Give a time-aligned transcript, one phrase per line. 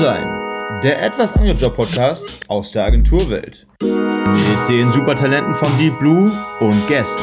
[0.00, 0.26] Sein,
[0.82, 3.66] der etwas andere Job-Podcast aus der Agenturwelt.
[3.82, 6.30] Mit den Supertalenten von Deep Blue
[6.60, 7.22] und Gästen.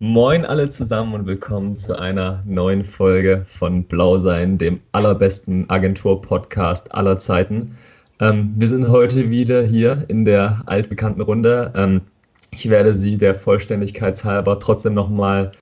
[0.00, 6.92] Moin alle zusammen und willkommen zu einer neuen Folge von Blau sein, dem allerbesten Agentur-Podcast
[6.92, 7.76] aller Zeiten.
[8.20, 11.72] Ähm, wir sind heute wieder hier in der altbekannten Runde.
[11.76, 12.02] Ähm,
[12.50, 15.52] ich werde sie der Vollständigkeit halber trotzdem nochmal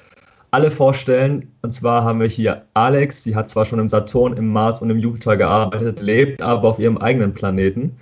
[0.51, 1.51] alle vorstellen.
[1.63, 4.91] Und zwar haben wir hier Alex, sie hat zwar schon im Saturn, im Mars und
[4.91, 7.97] im Jupiter gearbeitet, lebt aber auf ihrem eigenen Planeten.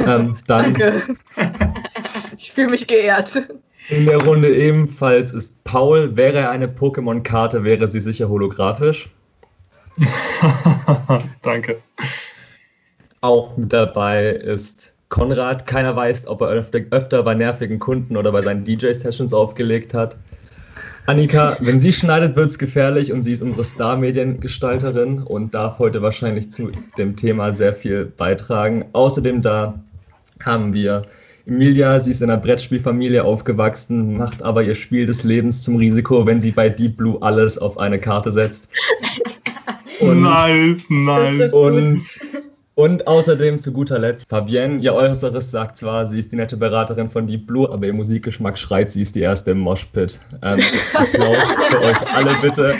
[0.00, 1.02] Ähm, dann Danke.
[2.36, 3.48] ich fühle mich geehrt.
[3.88, 6.14] In der Runde ebenfalls ist Paul.
[6.14, 9.08] Wäre er eine Pokémon-Karte, wäre sie sicher holographisch.
[11.42, 11.78] Danke.
[13.20, 15.66] Auch mit dabei ist Konrad.
[15.66, 20.16] Keiner weiß, ob er öfter, öfter bei nervigen Kunden oder bei seinen DJ-Sessions aufgelegt hat.
[21.06, 26.02] Annika, wenn sie schneidet, wird es gefährlich und sie ist unsere Star-Mediengestalterin und darf heute
[26.02, 28.84] wahrscheinlich zu dem Thema sehr viel beitragen.
[28.92, 29.74] Außerdem da
[30.44, 31.02] haben wir
[31.46, 36.26] Emilia, sie ist in einer Brettspielfamilie aufgewachsen, macht aber ihr Spiel des Lebens zum Risiko,
[36.26, 38.68] wenn sie bei Deep Blue alles auf eine Karte setzt.
[40.00, 41.52] Und, nice, nice.
[41.52, 42.02] Und
[42.78, 44.78] und außerdem zu guter Letzt Fabienne.
[44.78, 48.56] Ihr Äußeres sagt zwar, sie ist die nette Beraterin von Deep Blue, aber ihr Musikgeschmack
[48.56, 50.20] schreit, sie ist die erste im Moshpit.
[50.42, 50.60] Ähm,
[50.94, 52.76] Applaus für euch alle bitte.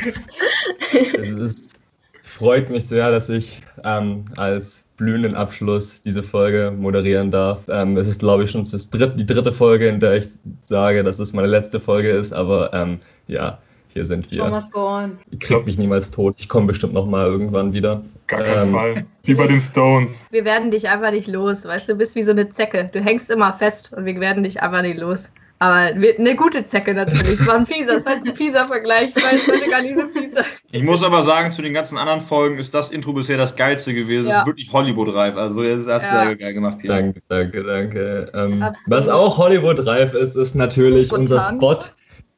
[1.18, 1.74] Es ist,
[2.22, 7.66] freut mich sehr, dass ich ähm, als blühenden Abschluss diese Folge moderieren darf.
[7.68, 10.26] Ähm, es ist, glaube ich, schon das dritt, die dritte Folge, in der ich
[10.62, 13.58] sage, dass es meine letzte Folge ist, aber ähm, ja,
[13.98, 14.44] hier sind wir.
[14.44, 15.18] Thomas Gorn.
[15.32, 16.36] Ich krieg mich niemals tot.
[16.38, 18.00] Ich komme bestimmt noch mal irgendwann wieder.
[18.28, 19.06] Gar keinen ähm, Fall.
[19.24, 20.20] Wie bei den Stones.
[20.30, 22.88] Wir werden dich einfach nicht los, weißt du, du bist wie so eine Zecke.
[22.92, 25.30] Du hängst immer fest und wir werden dich einfach nicht los.
[25.58, 27.40] Aber eine gute Zecke natürlich.
[27.40, 29.10] Es war ein fieser, es war ein fieser Vergleich.
[29.16, 30.44] Ich weiß heute gar nicht so fieser.
[30.70, 33.92] Ich muss aber sagen, zu den ganzen anderen Folgen ist das Intro bisher das geilste
[33.92, 34.26] gewesen.
[34.26, 34.40] Es ja.
[34.40, 35.34] ist wirklich Hollywood-reif.
[35.34, 36.26] Also, das hast du ja.
[36.26, 36.94] sehr geil gemacht, Peter.
[36.94, 38.30] Danke, danke, danke.
[38.32, 41.78] Ähm, was auch Hollywood-reif ist, ist natürlich unser Spot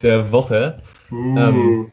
[0.03, 0.81] der Woche.
[1.11, 1.91] Ähm,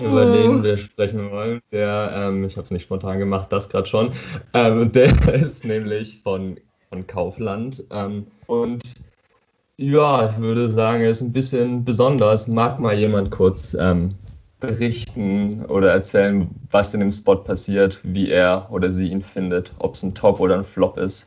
[0.00, 1.60] über den wir sprechen wollen.
[1.72, 4.10] Der, ähm, ich habe es nicht spontan gemacht, das gerade schon.
[4.52, 6.58] Ähm, der ist nämlich von,
[6.88, 7.84] von Kaufland.
[7.90, 8.82] Ähm, und
[9.76, 12.46] ja, ich würde sagen, er ist ein bisschen besonders.
[12.46, 14.10] Mag mal jemand kurz ähm,
[14.60, 19.94] berichten oder erzählen, was in dem Spot passiert, wie er oder sie ihn findet, ob
[19.94, 21.26] es ein Top oder ein Flop ist?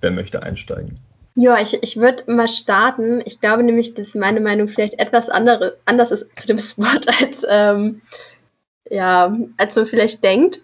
[0.00, 0.98] Wer möchte einsteigen?
[1.36, 3.20] Ja, ich, ich würde mal starten.
[3.24, 6.84] Ich glaube nämlich, dass meine Meinung vielleicht etwas andere, anders ist zu dem Spot,
[7.20, 8.02] als, ähm,
[8.88, 10.60] ja, als man vielleicht denkt.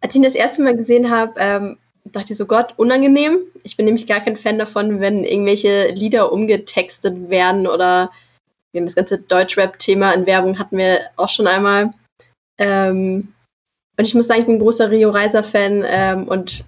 [0.00, 3.38] Als ich ihn das erste Mal gesehen habe, ähm, dachte ich so, Gott, unangenehm.
[3.62, 8.10] Ich bin nämlich gar kein Fan davon, wenn irgendwelche Lieder umgetextet werden oder
[8.72, 11.92] wir haben das ganze Deutschrap-Thema in Werbung hatten wir auch schon einmal.
[12.58, 13.32] Ähm,
[13.96, 16.64] und ich muss sagen, ich bin ein großer Rio Reiser-Fan ähm, und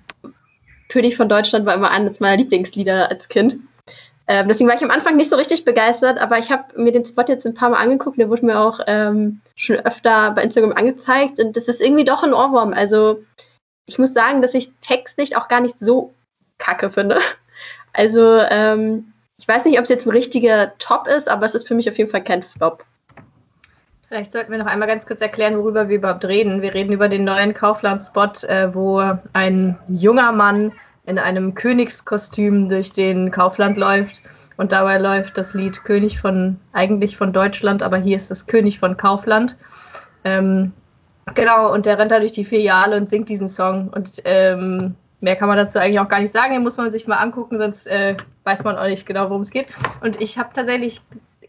[0.91, 3.61] König von Deutschland war immer eines meiner Lieblingslieder als Kind.
[4.29, 7.05] Ähm, deswegen war ich am Anfang nicht so richtig begeistert, aber ich habe mir den
[7.05, 8.19] Spot jetzt ein paar Mal angeguckt.
[8.19, 12.23] Der wurde mir auch ähm, schon öfter bei Instagram angezeigt und das ist irgendwie doch
[12.23, 12.73] ein Ohrwurm.
[12.73, 13.25] Also
[13.87, 16.15] ich muss sagen, dass ich textlich auch gar nicht so
[16.59, 17.19] kacke finde.
[17.93, 21.67] Also ähm, ich weiß nicht, ob es jetzt ein richtiger Top ist, aber es ist
[21.67, 22.85] für mich auf jeden Fall kein Flop.
[24.11, 26.63] Vielleicht sollten wir noch einmal ganz kurz erklären, worüber wir überhaupt reden.
[26.63, 29.01] Wir reden über den neuen Kaufland-Spot, äh, wo
[29.35, 30.73] ein junger Mann
[31.07, 34.21] in einem Königskostüm durch den Kaufland läuft.
[34.57, 38.81] Und dabei läuft das Lied König von, eigentlich von Deutschland, aber hier ist es König
[38.81, 39.57] von Kaufland.
[40.25, 40.73] Ähm,
[41.37, 43.91] genau, und der rennt da durch die Filiale und singt diesen Song.
[43.95, 46.55] Und ähm, mehr kann man dazu eigentlich auch gar nicht sagen.
[46.55, 49.53] Den muss man sich mal angucken, sonst äh, weiß man auch nicht genau, worum es
[49.53, 49.69] geht.
[50.03, 51.01] Und ich habe tatsächlich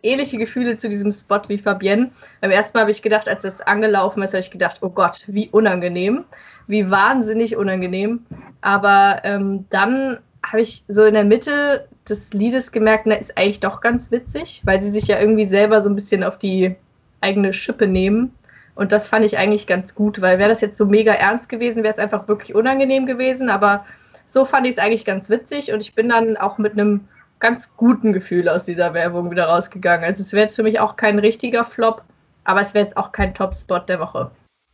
[0.03, 2.11] ähnliche Gefühle zu diesem Spot wie Fabienne.
[2.41, 5.23] Beim ersten Mal habe ich gedacht, als das angelaufen ist, habe ich gedacht, oh Gott,
[5.27, 6.25] wie unangenehm,
[6.67, 8.25] wie wahnsinnig unangenehm.
[8.61, 13.59] Aber ähm, dann habe ich so in der Mitte des Liedes gemerkt, na, ist eigentlich
[13.59, 16.75] doch ganz witzig, weil sie sich ja irgendwie selber so ein bisschen auf die
[17.21, 18.33] eigene Schippe nehmen.
[18.75, 21.83] Und das fand ich eigentlich ganz gut, weil wäre das jetzt so mega ernst gewesen,
[21.83, 23.49] wäre es einfach wirklich unangenehm gewesen.
[23.49, 23.85] Aber
[24.25, 27.01] so fand ich es eigentlich ganz witzig und ich bin dann auch mit einem
[27.41, 30.05] ganz guten Gefühl aus dieser Werbung wieder rausgegangen.
[30.05, 32.03] Also es wäre jetzt für mich auch kein richtiger Flop,
[32.45, 34.31] aber es wäre jetzt auch kein Top-Spot der Woche.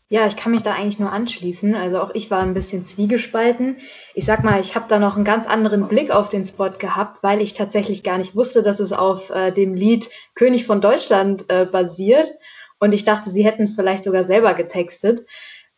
[0.10, 1.76] Ja, ich kann mich da eigentlich nur anschließen.
[1.76, 3.78] Also auch ich war ein bisschen zwiegespalten.
[4.14, 7.24] Ich sag mal, ich habe da noch einen ganz anderen Blick auf den Spot gehabt,
[7.24, 11.50] weil ich tatsächlich gar nicht wusste, dass es auf äh, dem Lied König von Deutschland
[11.50, 12.32] äh, basiert.
[12.80, 15.26] Und ich dachte, sie hätten es vielleicht sogar selber getextet.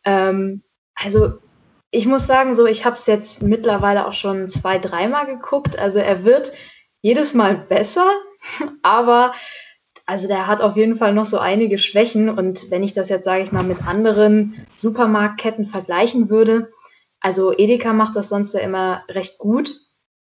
[0.04, 0.62] Ähm,
[0.94, 1.38] also
[1.90, 5.76] ich muss sagen, so ich habe es jetzt mittlerweile auch schon zwei, dreimal geguckt.
[5.76, 6.52] Also er wird
[7.02, 8.10] jedes Mal besser,
[8.82, 9.32] aber
[10.06, 13.24] also der hat auf jeden Fall noch so einige Schwächen und wenn ich das jetzt,
[13.24, 16.72] sage ich mal, mit anderen Supermarktketten vergleichen würde,
[17.20, 19.72] also Edeka macht das sonst ja immer recht gut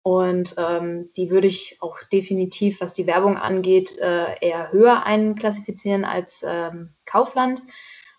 [0.04, 6.06] und ähm, die würde ich auch definitiv, was die Werbung angeht, äh, eher höher einklassifizieren
[6.06, 7.62] als ähm, Kaufland.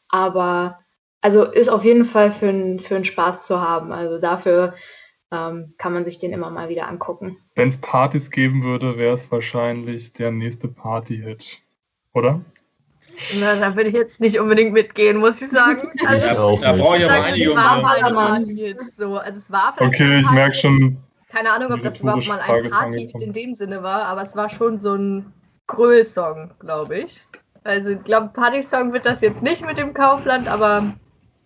[0.08, 0.78] Aber
[1.20, 3.92] also ist auf jeden Fall für, für einen Spaß zu haben.
[3.92, 4.74] Also dafür
[5.32, 7.38] ähm, kann man sich den immer mal wieder angucken.
[7.54, 11.62] Wenn es Partys geben würde, wäre es wahrscheinlich der nächste Party-Hit,
[12.12, 12.42] oder?
[13.38, 15.90] Na, da würde ich jetzt nicht unbedingt mitgehen, muss ich sagen.
[16.06, 18.82] Also, ich auch da brauche ich aber einige es war mal ein Party-Hit.
[18.82, 19.16] So.
[19.16, 20.98] Also es war okay, ich merke schon.
[21.28, 24.50] Keine Ahnung, ob das überhaupt mal ein Party-Hit in dem Sinne war, aber es war
[24.50, 25.32] schon so ein
[25.66, 27.24] Gröl-Song, glaube ich.
[27.64, 30.92] Also ich glaube, Party-Song wird das jetzt nicht mit dem Kaufland, aber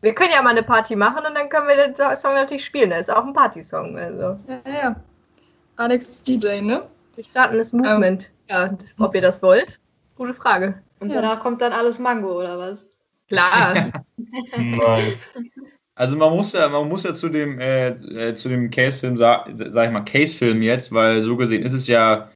[0.03, 2.91] wir können ja mal eine Party machen und dann können wir den Song natürlich spielen.
[2.91, 3.99] Das ist auch ein Party-Song.
[3.99, 4.37] Also.
[4.49, 4.97] Ja, ja.
[5.77, 6.83] Alex ist DJ, ne?
[7.15, 8.31] Wir starten das Movement.
[8.49, 9.81] Um, ja, das, ob ihr das wollt?
[10.17, 10.75] Gute Frage.
[11.01, 11.21] Und ja.
[11.21, 12.87] danach kommt dann alles Mango, oder was?
[13.29, 13.75] Klar.
[14.57, 15.13] Nein.
[15.95, 19.49] Also man muss ja, man muss ja zu dem, äh, äh, zu dem Case-Film, sag,
[19.55, 22.31] sag ich mal, Case-Film jetzt, weil so gesehen ist es ja,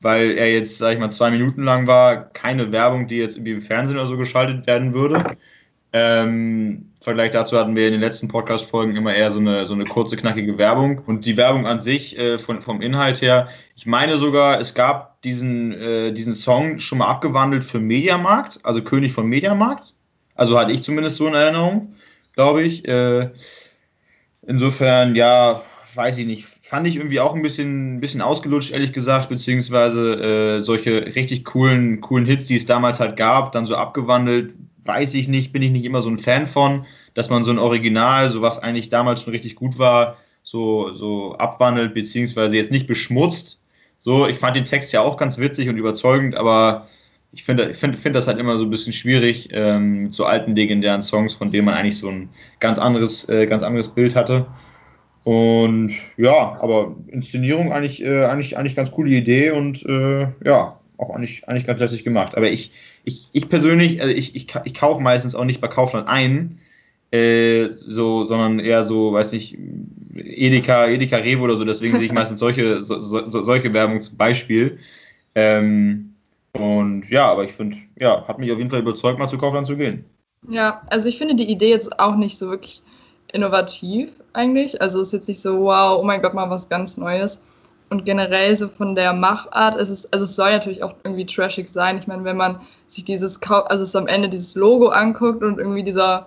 [0.00, 3.52] weil er jetzt, sag ich mal, zwei Minuten lang war, keine Werbung, die jetzt irgendwie
[3.52, 5.36] im Fernsehen oder so geschaltet werden würde.
[5.98, 9.84] Ähm, Vergleich dazu hatten wir in den letzten Podcast-Folgen immer eher so eine, so eine
[9.84, 10.98] kurze, knackige Werbung.
[11.06, 15.22] Und die Werbung an sich, äh, von, vom Inhalt her, ich meine sogar, es gab
[15.22, 19.94] diesen, äh, diesen Song schon mal abgewandelt für Mediamarkt, also König von Mediamarkt.
[20.34, 21.94] Also hatte ich zumindest so in Erinnerung,
[22.34, 22.86] glaube ich.
[22.86, 23.30] Äh,
[24.46, 25.62] insofern, ja,
[25.94, 26.44] weiß ich nicht.
[26.44, 32.02] Fand ich irgendwie auch ein bisschen, bisschen ausgelutscht, ehrlich gesagt, beziehungsweise äh, solche richtig coolen,
[32.02, 34.52] coolen Hits, die es damals halt gab, dann so abgewandelt,
[34.86, 37.58] weiß ich nicht, bin ich nicht immer so ein Fan von, dass man so ein
[37.58, 42.86] Original, so was eigentlich damals schon richtig gut war, so, so abwandelt, beziehungsweise jetzt nicht
[42.86, 43.60] beschmutzt.
[43.98, 46.86] So, ich fand den Text ja auch ganz witzig und überzeugend, aber
[47.32, 50.54] ich finde ich find, find das halt immer so ein bisschen schwierig ähm, so alten
[50.54, 52.28] legendären Songs, von denen man eigentlich so ein
[52.60, 54.46] ganz anderes, äh, ganz anderes Bild hatte.
[55.24, 61.10] Und ja, aber Inszenierung eigentlich, äh, eigentlich, eigentlich ganz coole Idee und äh, ja, auch
[61.10, 62.36] eigentlich, eigentlich ganz lässig gemacht.
[62.36, 62.70] Aber ich,
[63.06, 66.58] ich, ich persönlich, also ich, ich, ich kaufe meistens auch nicht bei Kaufland ein,
[67.12, 69.56] äh, so, sondern eher so, weiß nicht,
[70.14, 74.16] Edeka, Edeka Rewe oder so, deswegen sehe ich meistens solche, so, so, solche Werbung zum
[74.16, 74.78] Beispiel.
[75.36, 76.14] Ähm,
[76.52, 79.68] und ja, aber ich finde, ja, hat mich auf jeden Fall überzeugt, mal zu Kaufland
[79.68, 80.04] zu gehen.
[80.48, 82.82] Ja, also ich finde die Idee jetzt auch nicht so wirklich
[83.32, 84.80] innovativ eigentlich.
[84.80, 87.44] Also es ist jetzt nicht so, wow, oh mein Gott, mal was ganz Neues.
[87.88, 91.68] Und generell so von der Machart ist es, also es soll natürlich auch irgendwie trashig
[91.68, 91.98] sein.
[91.98, 95.84] Ich meine, wenn man sich dieses, also es am Ende dieses Logo anguckt und irgendwie
[95.84, 96.26] dieser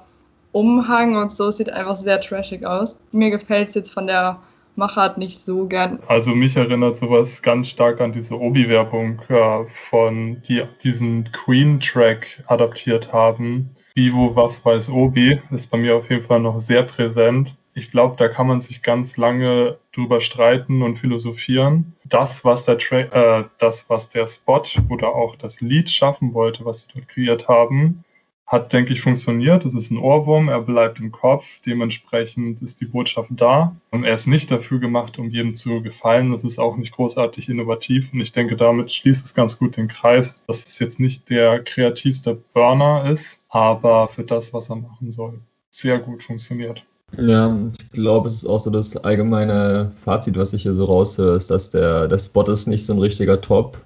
[0.54, 2.98] Umhang und so, es sieht einfach sehr trashig aus.
[3.12, 4.40] Mir gefällt es jetzt von der
[4.76, 6.00] Machart nicht so gern.
[6.08, 13.12] Also mich erinnert sowas ganz stark an diese Obi-Werbung, ja, von die diesen Queen-Track adaptiert
[13.12, 13.76] haben.
[13.96, 18.16] Vivo, was weiß Obi, ist bei mir auf jeden Fall noch sehr präsent ich glaube,
[18.18, 21.96] da kann man sich ganz lange drüber streiten und philosophieren.
[22.06, 26.66] Das, was der, Tra äh, das, was der Spot oder auch das Lied schaffen wollte,
[26.66, 28.04] was sie dort kreiert haben,
[28.50, 29.64] hat, denke ich, funktioniert.
[29.64, 33.76] Es ist ein Ohrwurm, er bleibt im Kopf, dementsprechend ist die Botschaft da.
[33.92, 36.32] Und er ist nicht dafür gemacht, um jedem zu gefallen.
[36.32, 38.12] Das ist auch nicht großartig innovativ.
[38.12, 41.64] Und ich denke, damit schließt es ganz gut den Kreis, dass es jetzt nicht der
[41.64, 46.84] kreativste Burner ist, aber für das, was er machen soll, sehr gut funktioniert.
[47.18, 51.36] Ja, ich glaube, es ist auch so das allgemeine Fazit, was ich hier so raushöre,
[51.36, 53.82] ist, dass der, der Spot ist nicht so ein richtiger Top,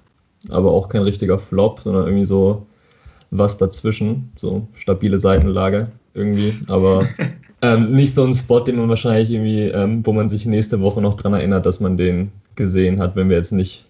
[0.50, 2.66] aber auch kein richtiger Flop, sondern irgendwie so
[3.30, 7.06] was dazwischen, so stabile Seitenlage irgendwie, aber
[7.62, 11.00] ähm, nicht so ein Spot, den man wahrscheinlich irgendwie, ähm, wo man sich nächste Woche
[11.00, 13.86] noch dran erinnert, dass man den gesehen hat, wenn wir jetzt nicht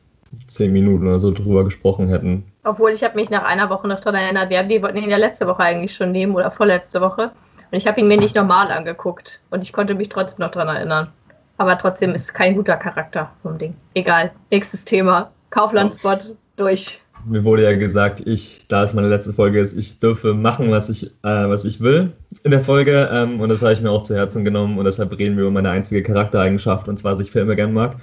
[0.47, 2.45] zehn Minuten oder so drüber gesprochen hätten.
[2.65, 5.11] Obwohl ich habe mich nach einer Woche noch dran erinnert, wir haben die wollten ihn
[5.11, 7.31] ja letzte Woche eigentlich schon nehmen oder vorletzte Woche.
[7.75, 10.77] Und ich habe ihn mir nicht normal angeguckt und ich konnte mich trotzdem noch daran
[10.77, 11.09] erinnern.
[11.57, 13.75] Aber trotzdem ist kein guter Charakter vom Ding.
[13.95, 14.31] Egal.
[14.53, 15.33] Nächstes Thema.
[15.51, 17.01] Kauflandspot durch.
[17.27, 20.89] Mir wurde ja gesagt, ich, da es meine letzte Folge ist, ich dürfe machen, was
[20.89, 21.11] ich, äh,
[21.49, 22.13] was ich will
[22.45, 23.11] in der Folge.
[23.13, 24.79] Ähm, und das habe ich mir auch zu Herzen genommen.
[24.79, 27.97] Und deshalb reden wir über meine einzige Charaktereigenschaft, und zwar, dass ich Filme gern mag.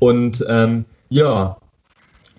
[0.00, 1.56] Und ähm, ja,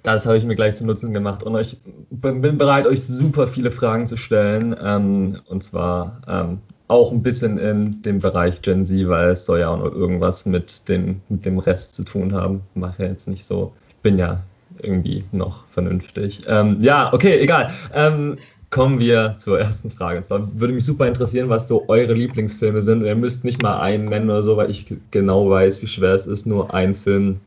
[0.03, 1.77] das habe ich mir gleich zu Nutzen gemacht und ich
[2.09, 4.75] bin bereit, euch super viele Fragen zu stellen.
[4.83, 9.59] Ähm, und zwar ähm, auch ein bisschen in dem Bereich Gen Z, weil es soll
[9.59, 12.61] ja auch noch irgendwas mit, den, mit dem Rest zu tun haben.
[12.73, 13.73] Mache jetzt nicht so.
[13.89, 14.41] Ich bin ja
[14.81, 16.43] irgendwie noch vernünftig.
[16.47, 17.69] Ähm, ja, okay, egal.
[17.93, 18.37] Ähm,
[18.71, 20.17] kommen wir zur ersten Frage.
[20.17, 23.03] Und zwar würde mich super interessieren, was so eure Lieblingsfilme sind.
[23.03, 26.27] ihr müsst nicht mal einen nennen oder so, weil ich genau weiß, wie schwer es
[26.27, 27.39] ist, nur einen Film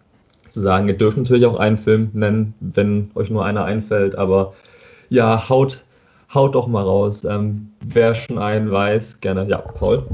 [0.52, 0.88] zu sagen.
[0.88, 4.54] Ihr dürft natürlich auch einen Film nennen, wenn euch nur einer einfällt, aber
[5.08, 5.84] ja, haut,
[6.32, 7.24] haut doch mal raus.
[7.24, 9.46] Ähm, wer schon einen weiß, gerne.
[9.48, 10.06] Ja, Paul.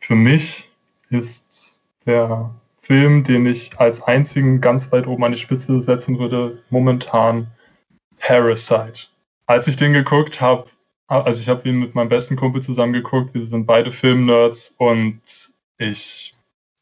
[0.00, 0.68] Für mich
[1.10, 2.50] ist der
[2.82, 7.46] Film, den ich als einzigen ganz weit oben an die Spitze setzen würde, momentan
[8.18, 9.06] Parasite.
[9.46, 10.66] Als ich den geguckt habe,
[11.06, 15.20] also ich habe ihn mit meinem besten Kumpel zusammen geguckt, wir sind beide Filmnerds und
[15.78, 16.33] ich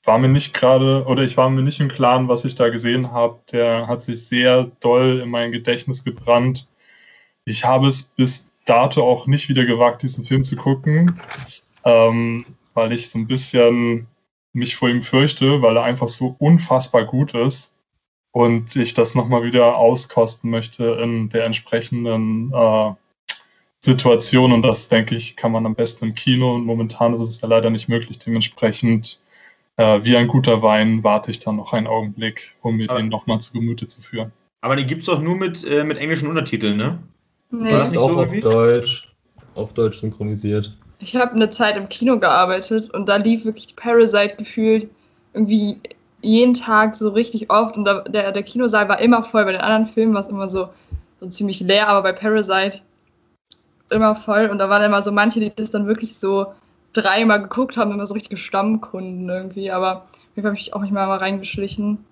[0.05, 3.13] war mir nicht gerade oder ich war mir nicht im Klaren, was ich da gesehen
[3.13, 3.39] habe.
[3.53, 6.67] Der hat sich sehr doll in mein Gedächtnis gebrannt.
[7.45, 11.21] Ich habe es bis dato auch nicht wieder gewagt, diesen Film zu gucken,
[11.85, 12.45] ähm,
[12.75, 14.07] weil ich so ein bisschen
[14.53, 17.73] mich vor ihm fürchte, weil er einfach so unfassbar gut ist
[18.33, 22.93] und ich das nochmal wieder auskosten möchte in der entsprechenden äh,
[23.81, 27.41] Situation und das, denke ich, kann man am besten im Kino und momentan ist es
[27.41, 28.19] ja leider nicht möglich.
[28.19, 29.21] Dementsprechend,
[30.03, 33.41] wie ein guter Wein, warte ich dann noch einen Augenblick, um mir aber, den nochmal
[33.41, 34.33] zu Gemüte zu führen.
[34.61, 36.99] Aber den gibt es doch nur mit, äh, mit englischen Untertiteln, ne?
[37.51, 37.73] Nee.
[37.73, 39.13] War das nicht auch so auf Deutsch,
[39.55, 40.77] auf Deutsch synchronisiert.
[41.01, 44.89] Ich habe eine Zeit im Kino gearbeitet und da lief wirklich Parasite gefühlt
[45.35, 45.79] irgendwie
[46.23, 49.45] jeden Tag so richtig oft und da, der, der Kinosaal war immer voll.
[49.45, 50.69] Bei den anderen Filmen war es immer so,
[51.21, 52.81] so ziemlich leer, aber bei Parasite
[53.91, 56.47] immer voll und da waren immer so manche, die das dann wirklich so
[56.93, 61.07] dreimal geguckt haben, immer so richtige Stammkunden irgendwie, aber mir habe ich auch nicht mal,
[61.07, 62.05] mal reingeschlichen,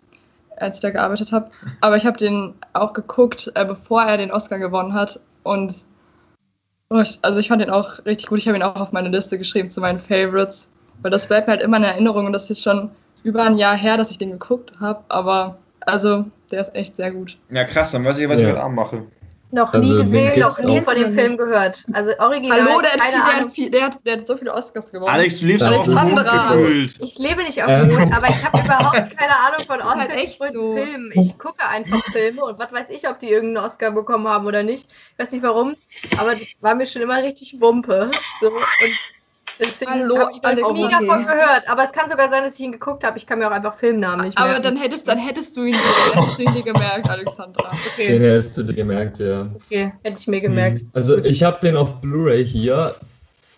[0.57, 1.51] als ich da gearbeitet habe.
[1.81, 5.85] Aber ich habe den auch geguckt, äh, bevor er den Oscar gewonnen hat und
[6.93, 8.41] Oh, also ich fand den auch richtig gut.
[8.41, 10.73] Ich habe ihn auch auf meine Liste geschrieben zu meinen Favorites,
[11.03, 12.91] weil das bleibt mir halt immer in Erinnerung und das ist schon
[13.23, 15.57] über ein Jahr her, dass ich den geguckt habe, aber
[15.87, 17.39] also der ist echt sehr gut.
[17.49, 18.47] Ja, krass, dann weiß ich, was ja.
[18.47, 19.05] ich heute Abend mache.
[19.53, 21.85] Noch also, nie gesehen, noch nie von dem Film gehört.
[21.93, 22.61] Also original.
[22.61, 23.53] Hallo, der, keine hat, Ahnung.
[23.57, 25.13] Der, hat, der hat so viele Oscars gewonnen.
[25.13, 26.95] Alex, du lebst auf dem Mond gefühlt.
[27.01, 30.11] Ich lebe nicht auf dem Mond, aber ich habe überhaupt keine Ahnung von Oscars halt
[30.13, 30.75] echt so.
[30.75, 31.11] Filmen.
[31.15, 34.63] Ich gucke einfach Filme und was weiß ich, ob die irgendeinen Oscar bekommen haben oder
[34.63, 34.87] nicht.
[35.13, 35.75] Ich weiß nicht warum,
[36.17, 38.11] aber das war mir schon immer richtig Wumpe.
[38.41, 38.61] So, und
[39.61, 41.07] Deswegen Hallo, habe ich noch nie okay.
[41.07, 41.69] davon gehört.
[41.69, 43.19] Aber es kann sogar sein, dass ich ihn geguckt habe.
[43.19, 44.55] Ich kann mir auch einfach Filmnamen nicht merken.
[44.55, 45.77] Aber dann hättest, dann hättest du ihn,
[46.15, 47.69] hättest du ihn dir gemerkt, Alexandra.
[47.93, 48.09] Okay.
[48.09, 49.47] Den hättest du dir gemerkt, ja.
[49.67, 50.83] Okay, hätte ich mir gemerkt.
[50.83, 50.91] Mhm.
[50.95, 51.27] Also Gut.
[51.27, 52.95] ich habe den auf Blu-ray hier,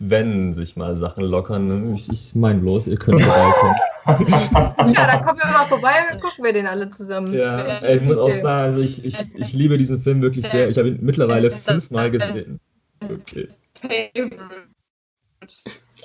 [0.01, 1.95] wenn sich mal Sachen lockern.
[1.95, 3.75] Ich, ich meine bloß, ihr könnt vorbeikommen.
[4.95, 7.33] ja, dann kommen wir mal vorbei und gucken wir den alle zusammen.
[7.33, 10.69] Ja, ey, ich muss auch sagen, also ich, ich, ich liebe diesen Film wirklich sehr.
[10.69, 12.59] Ich habe ihn mittlerweile fünfmal gesehen.
[13.01, 13.49] Okay.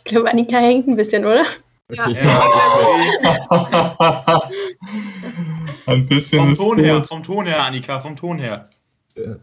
[0.08, 1.44] Ich glaube, Annika hängt ein bisschen, oder?
[1.92, 2.42] Okay, ja.
[5.86, 6.40] ein bisschen.
[6.40, 8.64] Vom Ton her, vom Ton her, Annika, vom Ton her.
[9.18, 9.36] Ja.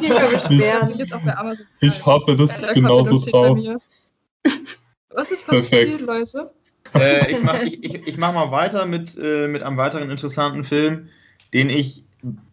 [0.00, 0.98] Nicht beschweren.
[0.98, 1.12] Ich,
[1.82, 3.58] ich hoffe, das ist genauso drauf.
[5.10, 6.50] Was ist passiert, Leute?
[6.94, 10.64] Äh, ich mache ich, ich, ich mach mal weiter mit, äh, mit einem weiteren interessanten
[10.64, 11.10] Film,
[11.52, 12.02] den ich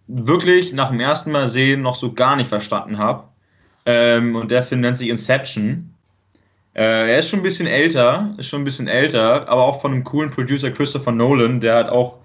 [0.08, 3.30] wirklich nach dem ersten Mal sehen noch so gar nicht verstanden habe.
[3.86, 5.94] Ähm, und der Film nennt sich Inception.
[6.74, 9.94] Äh, er ist schon ein bisschen älter, ist schon ein bisschen älter, aber auch von
[9.94, 12.20] einem coolen Producer Christopher Nolan, der hat auch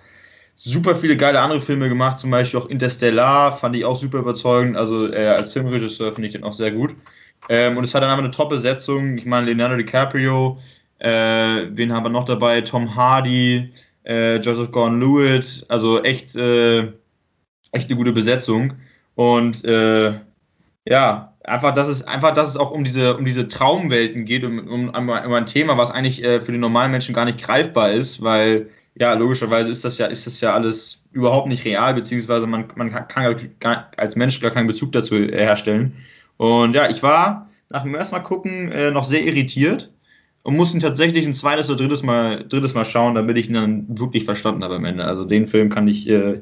[0.56, 4.76] super viele geile andere Filme gemacht, zum Beispiel auch Interstellar, fand ich auch super überzeugend.
[4.76, 6.94] Also äh, als Filmregisseur finde ich den auch sehr gut.
[7.48, 9.18] Ähm, und es hat dann aber eine Top-Besetzung.
[9.18, 10.58] Ich meine, Leonardo DiCaprio,
[10.98, 12.60] äh, wen haben wir noch dabei?
[12.60, 13.72] Tom Hardy,
[14.04, 16.92] äh, Joseph Gordon-Lewitt, also echt, äh,
[17.72, 18.74] echt eine gute Besetzung.
[19.14, 20.14] Und äh,
[20.86, 24.58] ja, einfach, dass es einfach, dass es auch um diese, um diese Traumwelten geht, um,
[24.58, 28.22] um, um ein Thema, was eigentlich äh, für den normalen Menschen gar nicht greifbar ist,
[28.22, 32.66] weil ja, logischerweise ist das ja, ist das ja alles überhaupt nicht real, beziehungsweise man,
[32.76, 35.96] man kann gar, als Mensch gar keinen Bezug dazu herstellen.
[36.36, 39.90] Und ja, ich war nach dem ersten Mal gucken äh, noch sehr irritiert
[40.42, 43.54] und musste ihn tatsächlich ein zweites oder drittes Mal, drittes Mal schauen, damit ich ihn
[43.54, 45.04] dann wirklich verstanden habe am Ende.
[45.04, 46.40] Also den Film kann ich äh,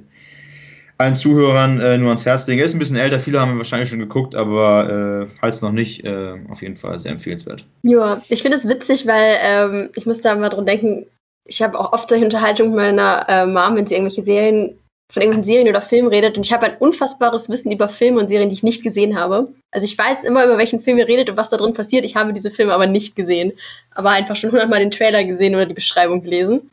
[0.99, 2.59] allen Zuhörern äh, nur ans Herz legen.
[2.59, 5.73] Er ist ein bisschen älter, viele haben ihn wahrscheinlich schon geguckt, aber äh, falls noch
[5.73, 7.65] nicht, äh, auf jeden Fall sehr empfehlenswert.
[7.83, 11.07] Ja, ich finde es witzig, weil ähm, ich muss da mal dran denken,
[11.47, 14.77] ich habe auch oft solche Unterhaltungen mit meiner äh, Mom, wenn sie irgendwelche Serien,
[15.11, 18.29] von irgendwelchen Serien oder Filmen redet und ich habe ein unfassbares Wissen über Filme und
[18.29, 19.49] Serien, die ich nicht gesehen habe.
[19.71, 22.05] Also ich weiß immer, über welchen Film ihr redet und was da drin passiert.
[22.05, 23.53] Ich habe diese Filme aber nicht gesehen,
[23.95, 26.71] aber einfach schon hundertmal den Trailer gesehen oder die Beschreibung gelesen.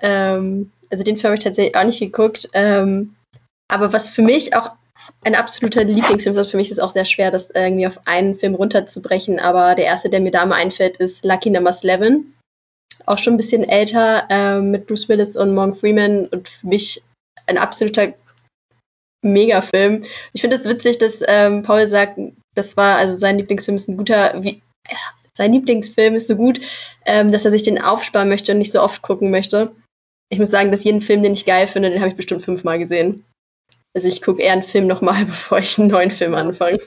[0.00, 2.50] Ähm, also den Film habe ich tatsächlich auch nicht geguckt.
[2.52, 3.14] Ähm,
[3.68, 4.72] aber was für mich auch
[5.24, 8.36] ein absoluter Lieblingsfilm ist, für mich ist es auch sehr schwer, das irgendwie auf einen
[8.36, 9.38] Film runterzubrechen.
[9.38, 12.24] Aber der erste, der mir da mal einfällt, ist Lucky Number 11.
[13.06, 17.02] Auch schon ein bisschen älter, äh, mit Bruce Willis und Morgan Freeman und für mich
[17.46, 18.12] ein absoluter
[19.22, 20.04] Megafilm.
[20.32, 22.18] Ich finde es das witzig, dass ähm, Paul sagt,
[22.54, 24.62] das war also sein Lieblingsfilm ist ein guter, wie,
[25.36, 26.60] sein Lieblingsfilm ist so gut,
[27.06, 29.72] ähm, dass er sich den aufsparen möchte und nicht so oft gucken möchte.
[30.30, 32.78] Ich muss sagen, dass jeden Film, den ich geil finde, den habe ich bestimmt fünfmal
[32.78, 33.24] gesehen.
[33.98, 36.78] Also ich gucke eher einen Film nochmal, bevor ich einen neuen Film anfange.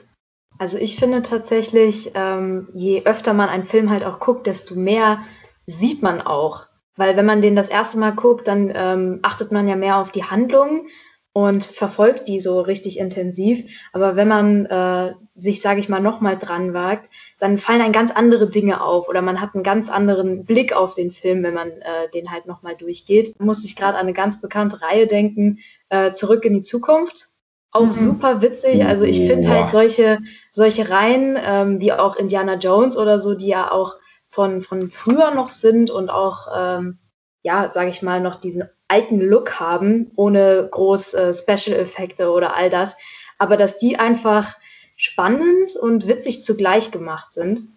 [0.58, 5.18] Also ich finde tatsächlich, ähm, je öfter man einen Film halt auch guckt, desto mehr
[5.66, 6.68] sieht man auch.
[6.96, 10.10] Weil wenn man den das erste Mal guckt, dann ähm, achtet man ja mehr auf
[10.10, 10.86] die Handlung
[11.34, 13.64] und verfolgt die so richtig intensiv.
[13.92, 17.08] Aber wenn man äh, sich, sage ich mal, nochmal dran wagt,
[17.38, 20.94] dann fallen ein ganz andere Dinge auf oder man hat einen ganz anderen Blick auf
[20.94, 23.34] den Film, wenn man äh, den halt nochmal durchgeht.
[23.38, 27.28] Da muss ich gerade an eine ganz bekannte Reihe denken, äh, Zurück in die Zukunft.
[27.70, 27.92] Auch mhm.
[27.92, 28.84] super witzig.
[28.84, 30.18] Also ich finde halt solche,
[30.50, 33.96] solche Reihen, ähm, wie auch Indiana Jones oder so, die ja auch
[34.26, 36.98] von, von früher noch sind und auch, ähm,
[37.42, 42.70] ja, sage ich mal, noch diesen alten Look haben, ohne groß äh, Special-Effekte oder all
[42.70, 42.96] das.
[43.38, 44.56] Aber dass die einfach
[44.96, 47.68] spannend und witzig zugleich gemacht sind.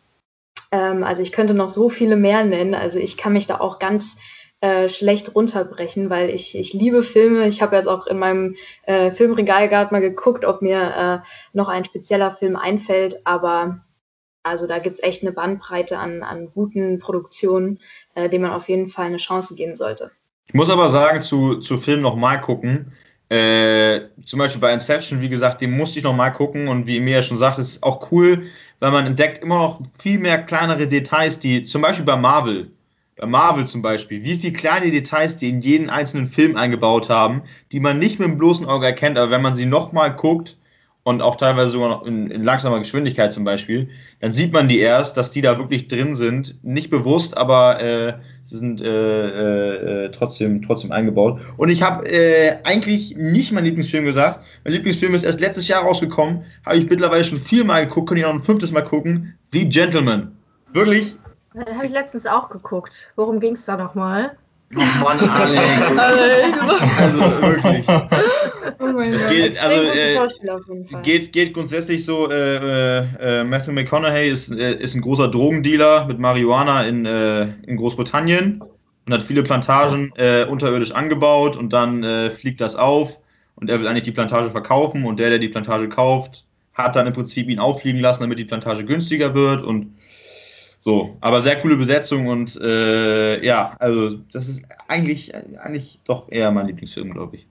[0.72, 2.75] Ähm, also ich könnte noch so viele mehr nennen.
[2.75, 4.17] Also ich kann mich da auch ganz
[4.62, 7.48] äh, schlecht runterbrechen, weil ich, ich liebe Filme.
[7.48, 11.69] Ich habe jetzt auch in meinem äh, Filmregal gerade mal geguckt, ob mir äh, noch
[11.69, 13.22] ein spezieller Film einfällt.
[13.25, 13.85] Aber
[14.46, 17.80] also da gibt es echt eine Bandbreite an, an guten Produktionen,
[18.14, 20.12] äh, denen man auf jeden Fall eine Chance geben sollte.
[20.48, 22.94] Ich muss aber sagen, zu, zu Film nochmal gucken.
[23.30, 27.24] Äh, zum Beispiel bei Inception, wie gesagt, den musste ich nochmal gucken und wie Emilia
[27.24, 28.44] schon sagt, ist auch cool,
[28.80, 32.70] weil man entdeckt immer noch viel mehr kleinere Details, die zum Beispiel bei Marvel,
[33.16, 37.42] bei Marvel zum Beispiel, wie viele kleine Details die in jeden einzelnen Film eingebaut haben,
[37.72, 40.56] die man nicht mit dem bloßen Auge erkennt, aber wenn man sie nochmal guckt
[41.05, 43.89] und auch teilweise sogar noch in, in, langsamer Geschwindigkeit zum Beispiel,
[44.21, 46.57] dann sieht man die erst, dass die da wirklich drin sind.
[46.63, 51.39] Nicht bewusst, aber äh, Sie sind äh, äh, äh, trotzdem, trotzdem eingebaut.
[51.57, 54.43] Und ich habe äh, eigentlich nicht meinen Lieblingsfilm gesagt.
[54.63, 56.43] Mein Lieblingsfilm ist erst letztes Jahr rausgekommen.
[56.65, 59.35] Habe ich mittlerweile schon viermal geguckt, könnte ich noch ein fünftes Mal gucken.
[59.51, 60.35] The Gentleman.
[60.74, 61.15] Wirklich?
[61.55, 63.12] Den habe ich letztens auch geguckt.
[63.15, 64.38] Worum ging es da nochmal?
[64.77, 65.98] Oh Mann, Alex.
[65.98, 67.86] also wirklich.
[68.79, 74.75] Oh es geht, also, äh, geht, geht grundsätzlich so, äh, äh, Matthew McConaughey ist, äh,
[74.75, 78.61] ist ein großer Drogendealer mit Marihuana in, äh, in Großbritannien
[79.05, 83.20] und hat viele Plantagen äh, unterirdisch angebaut und dann fliegt das auf
[83.55, 87.07] und er will eigentlich die Plantage verkaufen und der, der die Plantage kauft, hat dann
[87.07, 89.96] im Prinzip ihn auffliegen lassen, damit die Plantage günstiger wird und
[90.85, 96.51] so, aber sehr coole Besetzung und äh, ja, also das ist eigentlich, eigentlich doch eher
[96.51, 97.48] mein Lieblingsfilm, glaube ich.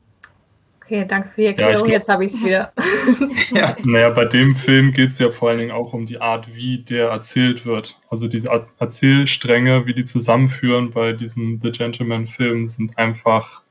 [0.81, 2.73] Okay, danke für die Erklärung, ja, jetzt habe ich es wieder.
[3.51, 3.77] ja.
[3.83, 6.79] Naja, bei dem Film geht es ja vor allen Dingen auch um die Art, wie
[6.79, 7.97] der erzählt wird.
[8.09, 13.63] Also diese Erzählstränge, wie die zusammenführen bei diesen The Gentleman-Filmen, sind einfach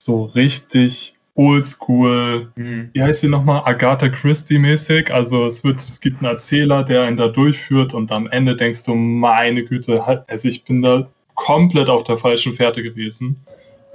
[0.00, 2.90] so richtig oldschool, mhm.
[2.92, 5.10] wie heißt sie nochmal, Agatha Christie-mäßig.
[5.10, 8.84] Also es wird, es gibt einen Erzähler, der ihn da durchführt und am Ende denkst
[8.84, 13.36] du, meine Güte, also ich bin da komplett auf der falschen Fährte gewesen.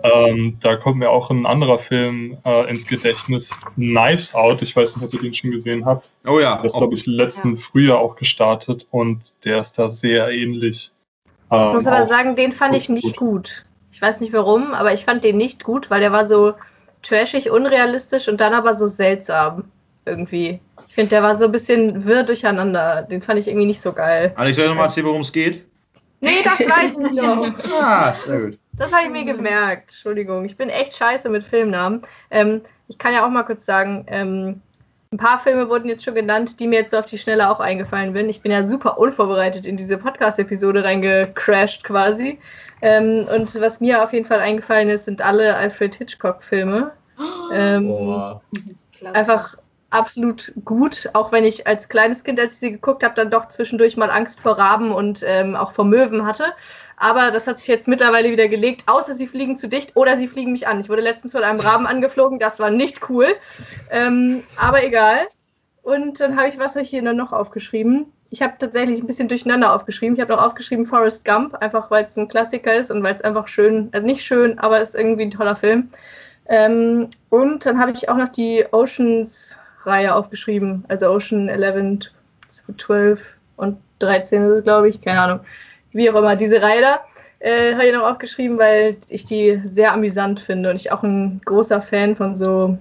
[0.01, 4.61] Ähm, da kommt mir auch ein anderer Film äh, ins Gedächtnis, Knives Out.
[4.61, 6.09] Ich weiß nicht, ob ihr den schon gesehen habt.
[6.27, 6.59] Oh ja.
[6.61, 7.61] Das glaube ich letzten ja.
[7.61, 10.91] Frühjahr auch gestartet und der ist da sehr ähnlich.
[11.51, 13.17] Ähm, ich muss aber sagen, den fand ich nicht gut.
[13.17, 13.65] gut.
[13.91, 16.53] Ich weiß nicht warum, aber ich fand den nicht gut, weil der war so,
[17.05, 19.65] trashig, unrealistisch und dann aber so seltsam
[20.05, 20.59] irgendwie.
[20.87, 23.03] Ich finde, der war so ein bisschen wirr durcheinander.
[23.03, 24.33] Den fand ich irgendwie nicht so geil.
[24.35, 25.65] Alex, soll ich nochmal erzählen, worum es geht?
[26.21, 27.53] Nee, das weiß ich noch.
[27.81, 28.59] ah, sehr gut.
[28.73, 29.89] Das habe ich mir gemerkt.
[29.89, 30.45] Entschuldigung.
[30.45, 32.01] Ich bin echt scheiße mit Filmnamen.
[32.29, 34.61] Ähm, ich kann ja auch mal kurz sagen, ähm,
[35.11, 38.13] ein paar Filme wurden jetzt schon genannt, die mir jetzt auf die Schnelle auch eingefallen
[38.13, 38.29] sind.
[38.29, 42.37] Ich bin ja super unvorbereitet in diese Podcast-Episode reingecrashed quasi.
[42.85, 46.91] Ähm, und was mir auf jeden Fall eingefallen ist, sind alle Alfred Hitchcock-Filme.
[47.51, 48.39] Ähm,
[49.13, 49.57] einfach
[49.89, 53.47] absolut gut, auch wenn ich als kleines Kind, als ich sie geguckt habe, dann doch
[53.47, 56.53] zwischendurch mal Angst vor Raben und ähm, auch vor Möwen hatte.
[56.97, 60.27] Aber das hat sich jetzt mittlerweile wieder gelegt, außer sie fliegen zu dicht oder sie
[60.27, 60.79] fliegen mich an.
[60.79, 63.27] Ich wurde letztens von einem Raben angeflogen, das war nicht cool.
[63.89, 65.27] Ähm, aber egal.
[65.81, 68.11] Und dann habe ich was hier noch aufgeschrieben.
[68.35, 70.13] Ich habe tatsächlich ein bisschen durcheinander aufgeschrieben.
[70.13, 73.21] Ich habe noch aufgeschrieben Forrest Gump, einfach weil es ein Klassiker ist und weil es
[73.21, 75.89] einfach schön, also nicht schön, aber es ist irgendwie ein toller Film.
[76.49, 82.11] Ähm, und dann habe ich auch noch die Oceans-Reihe aufgeschrieben, also Ocean 11,
[82.75, 85.39] 12 und 13 glaube ich, keine Ahnung.
[85.93, 86.99] Wie auch immer, diese Reihe da
[87.39, 91.39] äh, habe ich noch aufgeschrieben, weil ich die sehr amüsant finde und ich auch ein
[91.45, 92.77] großer Fan von so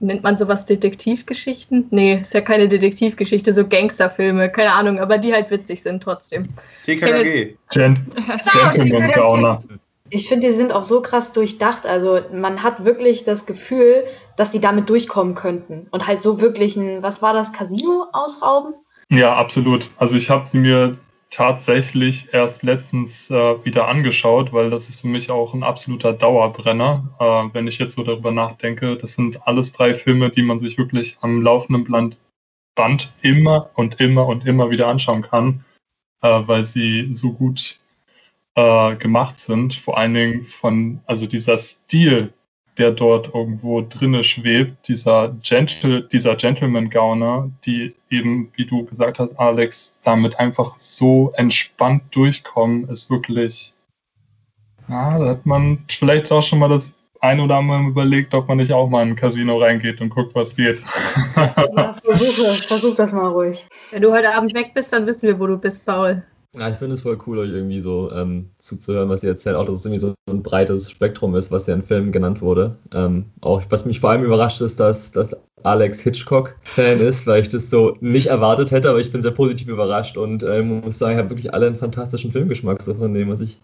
[0.00, 1.86] nennt man sowas Detektivgeschichten?
[1.90, 6.44] Nee, ist ja keine Detektivgeschichte, so Gangsterfilme, keine Ahnung, aber die halt witzig sind trotzdem.
[6.84, 7.56] TKG.
[7.70, 9.62] Gentleman Gauner.
[10.08, 11.86] Ich finde, die sind auch so krass durchdacht.
[11.86, 14.04] Also man hat wirklich das Gefühl,
[14.36, 15.86] dass die damit durchkommen könnten.
[15.90, 18.74] Und halt so wirklich ein, was war das, Casino ausrauben?
[19.10, 19.90] Ja, absolut.
[19.98, 20.96] Also ich habe sie mir
[21.30, 27.08] tatsächlich erst letztens äh, wieder angeschaut, weil das ist für mich auch ein absoluter Dauerbrenner,
[27.18, 28.96] äh, wenn ich jetzt so darüber nachdenke.
[28.96, 31.84] Das sind alles drei Filme, die man sich wirklich am laufenden
[32.74, 35.64] Band, immer und immer und immer wieder anschauen kann,
[36.22, 37.78] äh, weil sie so gut
[38.56, 39.74] äh, gemacht sind.
[39.74, 42.32] Vor allen Dingen von, also dieser Stil,
[42.78, 49.38] der dort irgendwo drinne schwebt, dieser, Gentle, dieser Gentleman-Gauner, die eben, wie du gesagt hast,
[49.38, 53.74] Alex, damit einfach so entspannt durchkommen, ist wirklich,
[54.88, 58.58] ja, da hat man vielleicht auch schon mal das ein oder andere überlegt, ob man
[58.58, 60.82] nicht auch mal in ein Casino reingeht und guckt, was geht.
[61.36, 63.66] Ja, versuche, versuch das mal ruhig.
[63.90, 66.22] Wenn du heute Abend weg bist, dann wissen wir, wo du bist, Paul.
[66.56, 69.54] Ja, ich finde es voll cool, euch irgendwie so ähm, zuzuhören, was ihr erzählt.
[69.54, 72.76] Auch, dass es irgendwie so ein breites Spektrum ist, was ja in Filmen genannt wurde.
[72.92, 77.50] Ähm, auch was mich vor allem überrascht ist, dass, dass Alex Hitchcock-Fan ist, weil ich
[77.50, 81.12] das so nicht erwartet hätte, aber ich bin sehr positiv überrascht und äh, muss sagen,
[81.12, 83.60] ich habe wirklich alle einen fantastischen Filmgeschmack, so von dem, was ich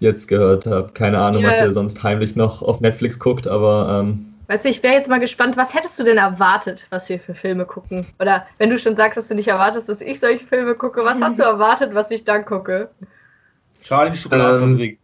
[0.00, 0.90] jetzt gehört habe.
[0.92, 1.50] Keine Ahnung, ja.
[1.50, 5.08] was ihr sonst heimlich noch auf Netflix guckt, aber ähm, Weißt du, ich wäre jetzt
[5.08, 8.06] mal gespannt, was hättest du denn erwartet, was wir für Filme gucken?
[8.18, 11.20] Oder wenn du schon sagst, dass du nicht erwartest, dass ich solche Filme gucke, was
[11.20, 12.90] hast du erwartet, was ich dann gucke?
[13.82, 14.92] Charlie Schokoladenfabrik.
[14.92, 14.98] Ähm.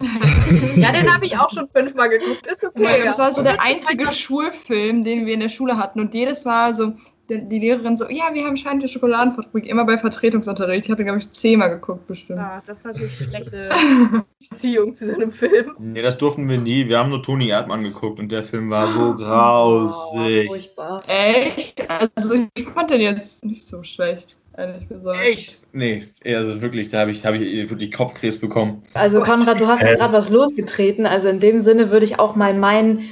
[0.76, 2.46] ja, den habe ich auch schon fünfmal geguckt.
[2.46, 3.02] Ist okay.
[3.04, 6.00] Das war so der einzige Schulfilm, den wir in der Schule hatten.
[6.00, 6.94] Und jedes Mal so,
[7.38, 10.86] die Lehrerin so, ja, wir haben Schein Schokoladenfabrik, immer bei Vertretungsunterricht.
[10.86, 12.40] Ich habe, glaube ich, zehnmal geguckt, bestimmt.
[12.40, 13.68] Ah, das ist natürlich schlechte
[14.50, 15.72] Beziehung zu so einem Film.
[15.78, 16.88] Nee, das durften wir nie.
[16.88, 20.48] Wir haben nur Toni Erdmann geguckt und der Film war so grausig.
[20.48, 21.02] Oh, furchtbar.
[21.06, 21.82] Echt?
[21.88, 24.36] Also, ich fand den jetzt nicht so schlecht.
[24.56, 25.18] Ehrlich gesagt.
[25.24, 25.62] Echt?
[25.72, 28.82] Nee, also wirklich, da habe ich, hab ich wirklich Kopfkrebs bekommen.
[28.94, 31.06] Also Konrad, du hast ja gerade was losgetreten.
[31.06, 33.08] Also in dem Sinne würde ich auch mal meinen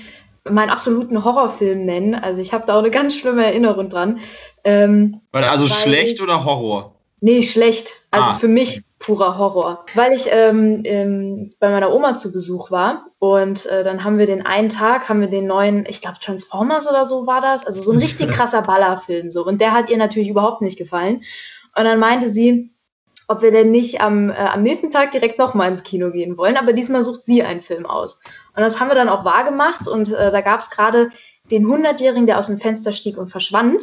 [0.50, 2.14] meinen absoluten Horrorfilm nennen.
[2.14, 4.20] Also ich habe da auch eine ganz schlimme Erinnerung dran.
[4.64, 6.94] Ähm, also schlecht ich, oder Horror?
[7.20, 8.06] Nee, schlecht.
[8.10, 9.84] Also ah, für mich purer Horror.
[9.94, 14.26] Weil ich ähm, ähm, bei meiner Oma zu Besuch war und äh, dann haben wir
[14.26, 17.80] den einen Tag, haben wir den neuen, ich glaube Transformers oder so war das, also
[17.80, 19.44] so ein richtig krasser Ballerfilm so.
[19.44, 21.22] Und der hat ihr natürlich überhaupt nicht gefallen.
[21.76, 22.72] Und dann meinte sie,
[23.28, 26.56] ob wir denn nicht am, äh, am nächsten Tag direkt nochmal ins Kino gehen wollen.
[26.56, 28.18] Aber diesmal sucht sie einen Film aus.
[28.56, 29.86] Und das haben wir dann auch wahrgemacht.
[29.86, 31.10] Und äh, da gab es gerade
[31.50, 33.82] den 100-Jährigen, der aus dem Fenster stieg und verschwand.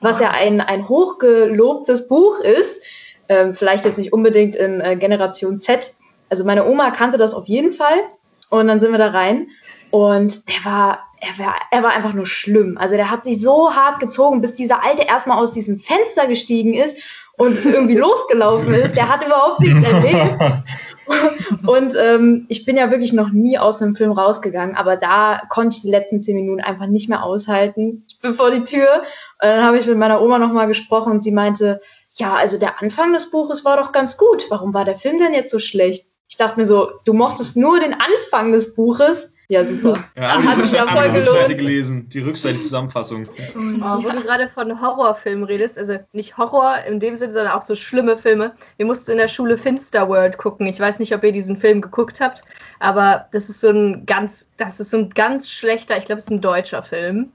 [0.00, 2.82] Was ja ein, ein hochgelobtes Buch ist.
[3.28, 5.94] Ähm, vielleicht jetzt nicht unbedingt in äh, Generation Z.
[6.28, 8.02] Also meine Oma kannte das auf jeden Fall.
[8.50, 9.46] Und dann sind wir da rein.
[9.92, 12.78] Und der war, er war, er war einfach nur schlimm.
[12.78, 16.74] Also der hat sich so hart gezogen, bis dieser Alte erstmal aus diesem Fenster gestiegen
[16.74, 16.96] ist
[17.42, 20.38] und irgendwie losgelaufen ist, der hat überhaupt nichts erlebt.
[21.66, 25.76] Und ähm, ich bin ja wirklich noch nie aus dem Film rausgegangen, aber da konnte
[25.76, 28.04] ich die letzten zehn Minuten einfach nicht mehr aushalten.
[28.08, 29.02] Ich bin vor die Tür
[29.42, 31.80] und dann habe ich mit meiner Oma nochmal gesprochen und sie meinte,
[32.14, 34.46] ja, also der Anfang des Buches war doch ganz gut.
[34.48, 36.06] Warum war der Film denn jetzt so schlecht?
[36.28, 40.02] Ich dachte mir so, du mochtest nur den Anfang des Buches ja, super.
[40.16, 41.28] Ja, hat mich ja voll gelohnt.
[41.28, 43.28] Rückseite gelesen, die Rückseite Zusammenfassung.
[43.54, 47.62] Oh, wo du gerade von Horrorfilmen redest, also nicht Horror in dem Sinne, sondern auch
[47.62, 48.52] so schlimme Filme.
[48.78, 50.66] Wir mussten in der Schule Finster World gucken.
[50.66, 52.42] Ich weiß nicht, ob ihr diesen Film geguckt habt,
[52.80, 56.24] aber das ist so ein ganz, das ist so ein ganz schlechter, ich glaube, es
[56.24, 57.30] ist ein deutscher Film.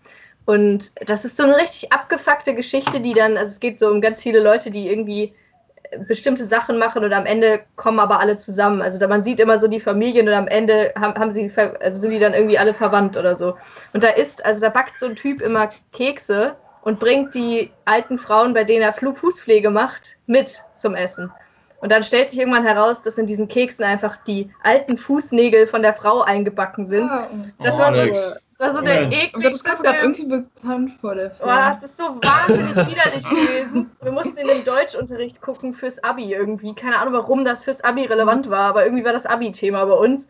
[0.45, 4.01] Und das ist so eine richtig abgefuckte Geschichte, die dann, also es geht so um
[4.01, 5.33] ganz viele Leute, die irgendwie
[6.07, 8.81] bestimmte Sachen machen und am Ende kommen aber alle zusammen.
[8.81, 12.01] Also da, man sieht immer so die Familien und am Ende haben, haben sie, also
[12.01, 13.55] sind die dann irgendwie alle verwandt oder so.
[13.93, 18.17] Und da ist, also da backt so ein Typ immer Kekse und bringt die alten
[18.17, 21.31] Frauen, bei denen er Fußpflege macht, mit zum Essen.
[21.79, 25.83] Und dann stellt sich irgendwann heraus, dass in diesen Keksen einfach die alten Fußnägel von
[25.83, 27.11] der Frau eingebacken sind.
[27.11, 27.27] Ah.
[27.59, 31.15] Das oh, war so, das war so der ekligste Das kommt gerade irgendwie bekannt vor
[31.15, 31.47] der Film.
[31.47, 33.91] Boah, das ist so wahnsinnig widerlich gewesen.
[34.01, 36.73] Wir mussten in den Deutschunterricht gucken fürs Abi irgendwie.
[36.73, 40.27] Keine Ahnung, warum das fürs Abi relevant war, aber irgendwie war das Abi-Thema bei uns.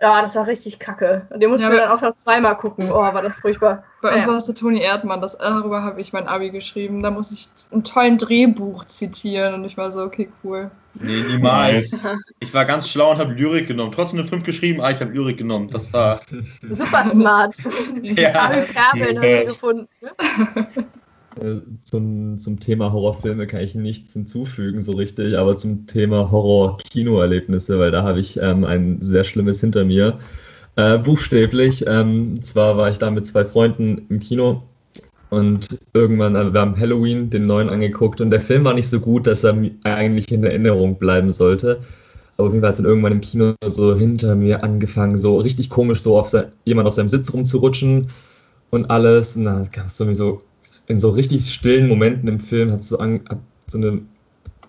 [0.00, 1.26] Ja, das war richtig kacke.
[1.30, 2.90] Und den mussten ja, wir dann auch noch zweimal gucken.
[2.90, 3.84] Oh, war das furchtbar.
[4.00, 4.30] Bei uns ja.
[4.30, 5.20] war es der Toni Erdmann.
[5.20, 7.02] Das, darüber habe ich mein Abi geschrieben.
[7.02, 9.54] Da muss ich einen tollen Drehbuch zitieren.
[9.54, 10.70] Und ich war so, okay, cool.
[10.94, 12.04] Nee, niemals.
[12.40, 13.92] Ich war ganz schlau und habe Lyrik genommen.
[13.92, 15.68] Trotzdem eine 5 geschrieben, ah, ich habe Lyrik genommen.
[15.70, 16.20] Das war.
[16.70, 17.56] Super smart.
[18.02, 18.34] ja.
[18.34, 19.88] Haben wir gefunden.
[21.40, 27.78] Äh, zum, zum Thema Horrorfilme kann ich nichts hinzufügen, so richtig, aber zum Thema Horror-Kinoerlebnisse,
[27.78, 30.18] weil da habe ich ähm, ein sehr schlimmes hinter mir.
[30.76, 31.84] Äh, buchstäblich.
[31.86, 34.62] Ähm, zwar war ich da mit zwei Freunden im Kino
[35.30, 39.00] und irgendwann, äh, wir haben Halloween den neuen angeguckt und der Film war nicht so
[39.00, 41.80] gut, dass er eigentlich in Erinnerung bleiben sollte.
[42.36, 45.38] Aber auf jeden Fall hat es dann irgendwann im Kino so hinter mir angefangen, so
[45.38, 48.08] richtig komisch so auf sein, jemand auf seinem Sitz rumzurutschen
[48.70, 49.36] und alles.
[49.36, 50.42] Und dann kam es so
[50.86, 54.00] in so richtig stillen Momenten im Film hat so, an, hat so eine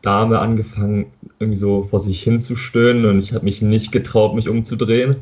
[0.01, 1.07] Dame angefangen,
[1.39, 5.15] irgendwie so vor sich hin zu stöhnen und ich habe mich nicht getraut, mich umzudrehen.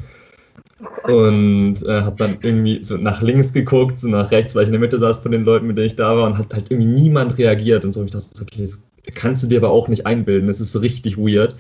[0.82, 4.68] Oh und äh, habe dann irgendwie so nach links geguckt, so nach rechts, weil ich
[4.70, 6.66] in der Mitte saß von den Leuten, mit denen ich da war und hat halt
[6.70, 8.04] irgendwie niemand reagiert und so.
[8.04, 8.80] Ich dachte, okay, das
[9.16, 11.56] kannst du dir aber auch nicht einbilden, das ist richtig weird.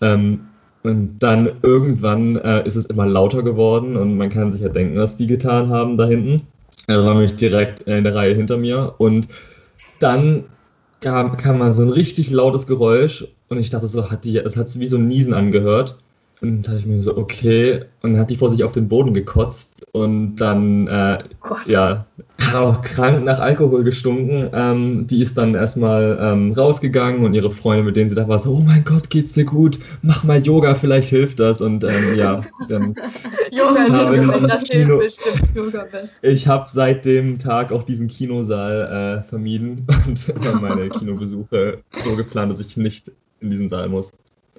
[0.00, 0.40] Ähm,
[0.82, 4.98] und dann irgendwann äh, ist es immer lauter geworden und man kann sich ja denken,
[4.98, 6.42] was die getan haben da hinten.
[6.88, 9.28] Er war nämlich direkt in der Reihe hinter mir und
[10.00, 10.44] dann
[11.00, 14.56] kam, kam mal so ein richtig lautes Geräusch und ich dachte so, hat die, es
[14.56, 15.98] hat sich wie so ein Niesen angehört.
[16.42, 17.84] Und dann dachte ich mir so, okay.
[18.02, 21.18] Und dann hat die vor sich auf den Boden gekotzt und dann, äh,
[21.66, 22.04] ja,
[22.52, 24.50] auch krank nach Alkohol gestunken.
[24.52, 28.40] Ähm, die ist dann erstmal ähm, rausgegangen und ihre Freunde, mit denen sie da war,
[28.40, 29.78] so, oh mein Gott, geht's dir gut?
[30.02, 31.60] Mach mal Yoga, vielleicht hilft das.
[31.60, 32.96] Und ähm, ja, dann.
[33.52, 35.42] Yoga, habe das Kino, bestimmt.
[35.54, 36.18] Yoga best.
[36.24, 42.50] Ich habe seit dem Tag auch diesen Kinosaal äh, vermieden und meine Kinobesuche so geplant,
[42.50, 44.12] dass ich nicht in diesen Saal muss.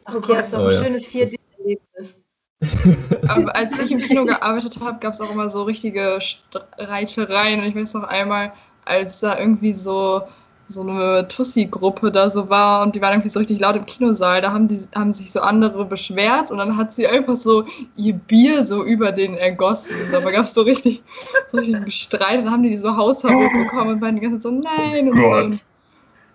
[0.06, 1.28] Okay, hast du auch ein schönes 4
[1.64, 2.22] Erlebnis.
[3.28, 7.60] Aber als ich im Kino gearbeitet habe, gab es auch immer so richtige Streitereien.
[7.60, 8.54] Und ich weiß noch einmal,
[8.86, 10.22] als da irgendwie so,
[10.68, 14.42] so eine Tussi-Gruppe da so war und die waren irgendwie so richtig laut im Kinosaal,
[14.42, 18.14] da haben, die, haben sich so andere beschwert und dann hat sie einfach so ihr
[18.14, 19.96] Bier so über den ergossen.
[20.06, 21.04] Und dabei gab es so richtig,
[21.52, 24.44] so richtig Streit und dann haben die so Hausverbot bekommen und waren die ganze Zeit
[24.44, 25.60] so, nein und so.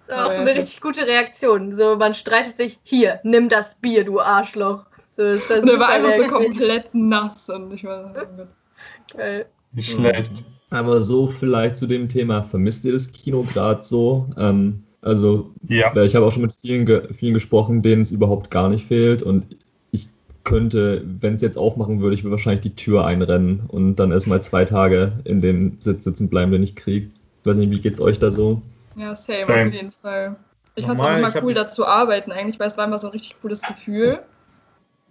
[0.06, 1.72] Das ist auch so eine richtig gute Reaktion.
[1.72, 4.86] So, man streitet sich, hier, nimm das Bier, du Arschloch.
[5.18, 9.46] So, ist das und er war einfach so komplett nass und ich war oh Geil.
[9.72, 10.30] Nicht schlecht.
[10.70, 14.28] Aber so vielleicht zu dem Thema, vermisst ihr das Kino gerade so?
[14.38, 15.92] Ähm, also, ja.
[15.96, 19.24] ich habe auch schon mit vielen, ge vielen gesprochen, denen es überhaupt gar nicht fehlt
[19.24, 19.56] und
[19.90, 20.06] ich
[20.44, 24.40] könnte, wenn es jetzt aufmachen würde, ich würde wahrscheinlich die Tür einrennen und dann erstmal
[24.40, 27.08] zwei Tage in dem Sitz sitzen bleiben, den ich kriege.
[27.40, 28.62] Ich weiß nicht, wie geht's euch da so?
[28.94, 29.66] Ja, same, same.
[29.66, 30.36] auf jeden Fall.
[30.76, 33.08] Ich fand es auch immer cool, da zu arbeiten eigentlich, weil es war immer so
[33.08, 34.20] ein richtig cooles Gefühl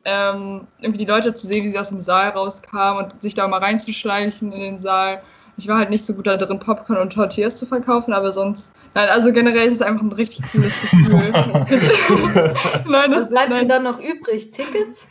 [0.07, 3.45] ähm, irgendwie die Leute zu sehen, wie sie aus dem Saal rauskamen und sich da
[3.47, 5.21] mal reinzuschleichen in den Saal.
[5.57, 8.73] Ich war halt nicht so gut da drin, Popcorn und Tortillas zu verkaufen, aber sonst,
[8.95, 11.31] nein, also generell ist es einfach ein richtig cooles Gefühl.
[12.87, 13.59] nein, das, Was bleibt nein.
[13.59, 14.51] denn dann noch übrig?
[14.51, 15.09] Tickets?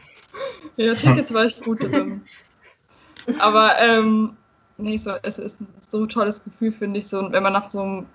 [0.76, 2.22] Ja, Tickets war ich gut drin.
[3.38, 4.36] Aber, ähm,
[4.78, 7.82] nee, so, es ist ein so tolles Gefühl, finde ich, so, wenn man nach so
[7.82, 8.06] einem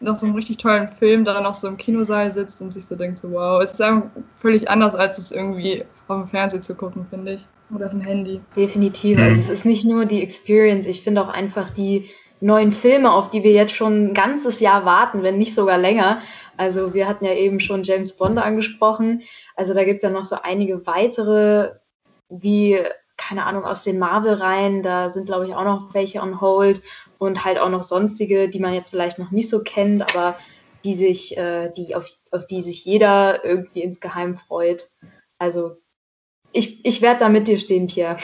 [0.00, 2.96] nach so einem richtig tollen Film dann noch so im Kinosaal sitzt und sich so
[2.96, 6.76] denkt, so wow, es ist einfach völlig anders, als es irgendwie auf dem Fernsehen zu
[6.76, 7.46] gucken, finde ich.
[7.74, 8.40] Oder auf dem Handy.
[8.56, 9.18] Definitiv.
[9.18, 13.30] Also es ist nicht nur die Experience, ich finde auch einfach die neuen Filme, auf
[13.30, 16.20] die wir jetzt schon ein ganzes Jahr warten, wenn nicht sogar länger.
[16.56, 19.22] Also wir hatten ja eben schon James Bond angesprochen.
[19.56, 21.72] Also da gibt es ja noch so einige weitere,
[22.28, 22.78] wie,
[23.16, 24.82] keine Ahnung, aus den Marvel-Reihen.
[24.82, 26.82] Da sind, glaube ich, auch noch welche on hold
[27.18, 30.36] und halt auch noch sonstige, die man jetzt vielleicht noch nicht so kennt, aber
[30.84, 34.88] die sich, äh, die auf, auf die sich jeder irgendwie insgeheim freut.
[35.38, 35.76] Also
[36.52, 38.16] ich, ich werde da mit dir stehen, Pierre.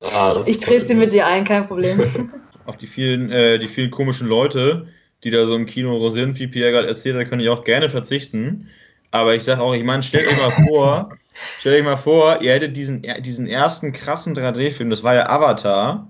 [0.00, 2.32] Ah, ich trete sie mit dir ein, kein Problem.
[2.66, 4.88] Auf die vielen, äh, die vielen komischen Leute,
[5.24, 7.88] die da so im Kino sind, wie Pierre gerade erzählt hat, kann ich auch gerne
[7.88, 8.68] verzichten.
[9.10, 11.16] Aber ich sage auch, ich meine, stellt euch mal vor,
[11.60, 16.08] stellt euch mal vor, ihr hättet diesen, diesen ersten krassen 3D-Film, das war ja Avatar,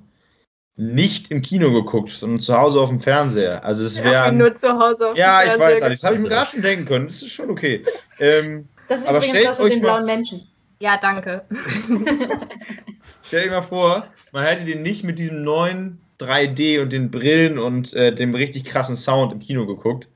[0.77, 3.65] nicht im Kino geguckt, sondern zu Hause auf dem Fernseher.
[3.65, 4.13] Also es wäre.
[4.13, 6.87] Ja, nur zu Hause auf Ja, ich weiß, das habe ich mir gerade schon denken
[6.87, 7.07] können.
[7.07, 7.85] Das ist schon okay.
[8.19, 10.52] Ähm, das ist aber übrigens das mit den blauen Menschen.
[10.83, 11.45] Ja, danke.
[13.23, 17.57] Stell dir mal vor, man hätte den nicht mit diesem neuen 3D und den Brillen
[17.57, 20.09] und äh, dem richtig krassen Sound im Kino geguckt.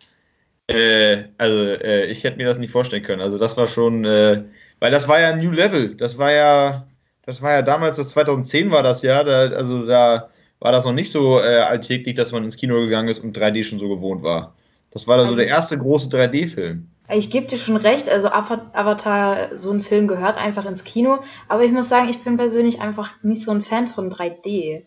[0.66, 3.22] Äh, also, äh, ich hätte mir das nicht vorstellen können.
[3.22, 4.42] Also, das war schon, äh,
[4.80, 5.94] weil das war ja ein New Level.
[5.94, 6.88] Das war ja,
[7.22, 9.22] das war ja damals, das 2010 war das ja.
[9.22, 13.08] Da, also, da war das noch nicht so äh, alltäglich, dass man ins Kino gegangen
[13.08, 14.56] ist und 3D schon so gewohnt war.
[14.90, 16.88] Das war also so der erste große 3D-Film.
[17.08, 21.64] Ich gebe dir schon recht, also Avatar, so ein Film gehört einfach ins Kino, aber
[21.64, 24.86] ich muss sagen, ich bin persönlich einfach nicht so ein Fan von 3D.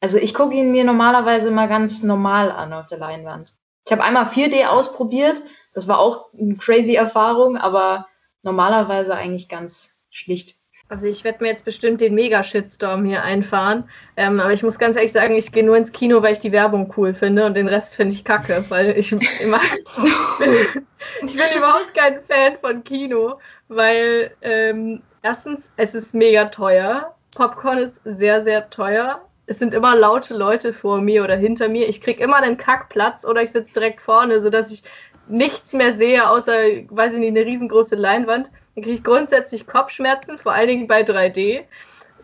[0.00, 3.54] Also ich gucke ihn mir normalerweise mal ganz normal an auf der Leinwand.
[3.86, 5.40] Ich habe einmal 4D ausprobiert,
[5.72, 8.06] das war auch eine crazy Erfahrung, aber
[8.42, 10.56] normalerweise eigentlich ganz schlicht.
[10.94, 13.82] Also ich werde mir jetzt bestimmt den Mega-Shitstorm hier einfahren.
[14.16, 16.52] Ähm, aber ich muss ganz ehrlich sagen, ich gehe nur ins Kino, weil ich die
[16.52, 19.58] Werbung cool finde und den Rest finde ich kacke, weil ich immer
[20.38, 27.12] ich bin überhaupt kein Fan von Kino, weil ähm, erstens, es ist mega teuer.
[27.34, 29.20] Popcorn ist sehr, sehr teuer.
[29.46, 31.88] Es sind immer laute Leute vor mir oder hinter mir.
[31.88, 34.84] Ich kriege immer einen Kackplatz oder ich sitze direkt vorne, sodass ich
[35.28, 36.52] nichts mehr sehe, außer,
[36.88, 38.50] weiß ich nicht, eine riesengroße Leinwand.
[38.74, 41.62] Dann kriege ich grundsätzlich Kopfschmerzen, vor allen Dingen bei 3D.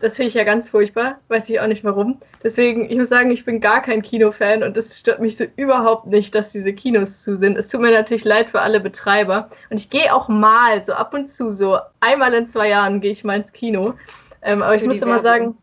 [0.01, 1.19] Das finde ich ja ganz furchtbar.
[1.27, 2.19] Weiß ich auch nicht warum.
[2.43, 6.07] Deswegen, ich muss sagen, ich bin gar kein Kinofan und es stört mich so überhaupt
[6.07, 7.55] nicht, dass diese Kinos zu sind.
[7.55, 9.47] Es tut mir natürlich leid für alle Betreiber.
[9.69, 13.11] Und ich gehe auch mal, so ab und zu, so einmal in zwei Jahren gehe
[13.11, 13.93] ich mal ins Kino.
[14.41, 15.55] Ähm, aber ich muss immer sagen,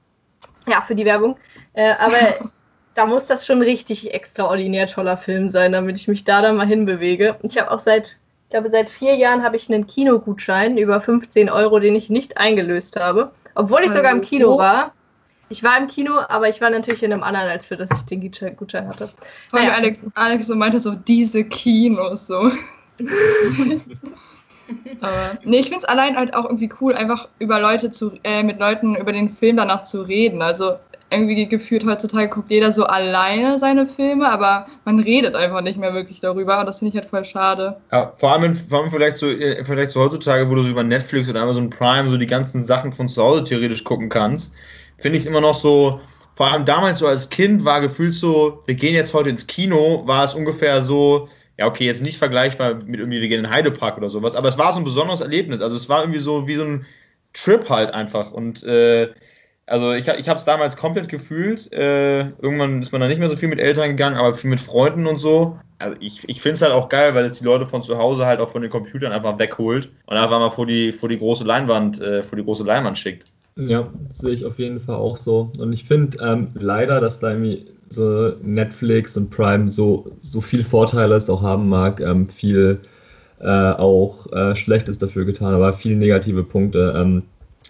[0.69, 1.37] ja, für die Werbung.
[1.73, 2.51] Äh, aber
[2.99, 6.67] da muss das schon richtig extraordinär toller Film sein, damit ich mich da dann mal
[6.67, 7.37] hinbewege.
[7.43, 11.51] Ich habe auch seit ich glaube, seit vier Jahren habe ich einen Kinogutschein über 15
[11.51, 13.31] Euro, den ich nicht eingelöst habe.
[13.55, 14.95] Obwohl ich sogar im Kino war.
[15.51, 18.07] Ich war im Kino, aber ich war natürlich in einem anderen, als für das ich
[18.07, 18.23] den
[18.57, 19.11] Gutschein hatte.
[19.51, 19.75] Vor naja.
[19.75, 22.51] Alex, Alex so meinte so, diese Kinos so.
[25.01, 28.43] aber nee, ich finde es allein halt auch irgendwie cool, einfach über Leute zu, äh,
[28.43, 30.41] mit Leuten über den Film danach zu reden.
[30.41, 30.79] Also
[31.11, 35.95] irgendwie gefühlt heutzutage guckt jeder so alleine seine Filme, aber man redet einfach nicht mehr
[35.95, 37.81] wirklich darüber und das finde ich halt voll schade.
[37.93, 40.85] Ja, vor allem, vor allem vielleicht, so, äh, vielleicht so heutzutage, wo du so über
[40.85, 44.53] Netflix oder Amazon Prime so die ganzen Sachen von zu Hause theoretisch gucken kannst,
[44.99, 46.01] finde ich es immer noch so,
[46.35, 50.03] vor allem damals so als Kind war gefühlt so, wir gehen jetzt heute ins Kino,
[50.07, 53.53] war es ungefähr so, ja, okay, jetzt nicht vergleichbar mit irgendwie, wir gehen in den
[53.53, 55.61] Heidepark oder sowas, aber es war so ein besonderes Erlebnis.
[55.61, 56.87] Also es war irgendwie so wie so ein
[57.33, 59.09] Trip halt einfach und äh,
[59.69, 61.73] also ich, ich habe es damals komplett gefühlt.
[61.73, 64.61] Äh, irgendwann ist man dann nicht mehr so viel mit Eltern gegangen, aber viel mit
[64.61, 65.59] Freunden und so.
[65.79, 68.27] Also ich, ich finde es halt auch geil, weil es die Leute von zu Hause
[68.27, 71.45] halt auch von den Computern einfach wegholt und einfach mal vor die, vor die große
[71.45, 73.27] Leinwand, äh, vor die große Leinwand schickt.
[73.57, 75.53] Ja, sehe ich auf jeden Fall auch so.
[75.59, 80.63] Und ich finde ähm, leider, dass da irgendwie so Netflix und Prime so, so viel
[80.63, 82.81] Vorteile es auch haben mag, ähm, viel
[83.41, 86.95] äh, auch äh, Schlechtes dafür getan, aber viele negative Punkte.
[86.97, 87.23] Ähm,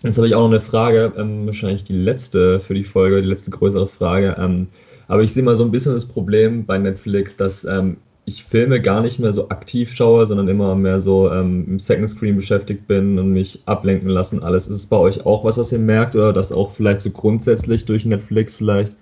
[0.02, 3.28] Jetzt habe ich auch noch eine Frage, ähm, wahrscheinlich die letzte für die Folge, die
[3.28, 4.36] letzte größere Frage.
[4.38, 4.68] Ähm,
[5.08, 8.80] aber ich sehe mal so ein bisschen das Problem bei Netflix, dass ähm, ich Filme
[8.80, 12.86] gar nicht mehr so aktiv schaue, sondern immer mehr so ähm, im Second Screen beschäftigt
[12.86, 14.42] bin und mich ablenken lassen.
[14.42, 17.10] Alles ist es bei euch auch was, was ihr merkt oder das auch vielleicht so
[17.10, 18.94] grundsätzlich durch Netflix vielleicht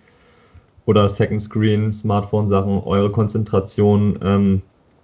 [0.86, 4.62] oder Second Screen, Smartphone-Sachen eure Konzentration ähm,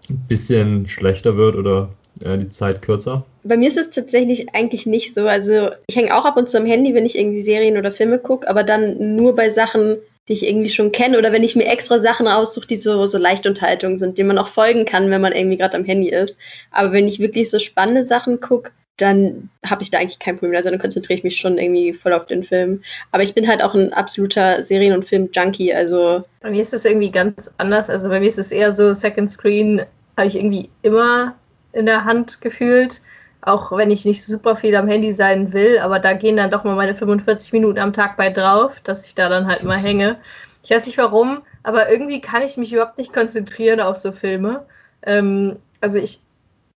[0.08, 1.88] ein bisschen schlechter wird oder
[2.24, 3.24] äh, die Zeit kürzer?
[3.44, 5.26] Bei mir ist es tatsächlich eigentlich nicht so.
[5.26, 8.18] Also ich hänge auch ab und zu am Handy, wenn ich irgendwie Serien oder Filme
[8.18, 9.96] gucke, aber dann nur bei Sachen,
[10.28, 13.18] die ich irgendwie schon kenne oder wenn ich mir extra Sachen aussuche, die so, so
[13.18, 16.36] Leichtunterhaltung sind, denen man auch folgen kann, wenn man irgendwie gerade am Handy ist.
[16.70, 20.56] Aber wenn ich wirklich so spannende Sachen gucke, dann habe ich da eigentlich kein Problem.
[20.56, 22.82] Also dann konzentriere ich mich schon irgendwie voll auf den Film.
[23.10, 25.74] Aber ich bin halt auch ein absoluter Serien- und Film-Junkie.
[25.74, 27.90] Also bei mir ist es irgendwie ganz anders.
[27.90, 29.82] Also bei mir ist es eher so Second Screen
[30.16, 31.34] habe ich irgendwie immer
[31.72, 33.00] in der Hand gefühlt.
[33.40, 36.62] Auch wenn ich nicht super viel am Handy sein will, aber da gehen dann doch
[36.62, 40.16] mal meine 45 Minuten am Tag bei drauf, dass ich da dann halt mal hänge.
[40.62, 44.64] Ich weiß nicht warum, aber irgendwie kann ich mich überhaupt nicht konzentrieren auf so Filme.
[45.02, 46.20] Ähm, also ich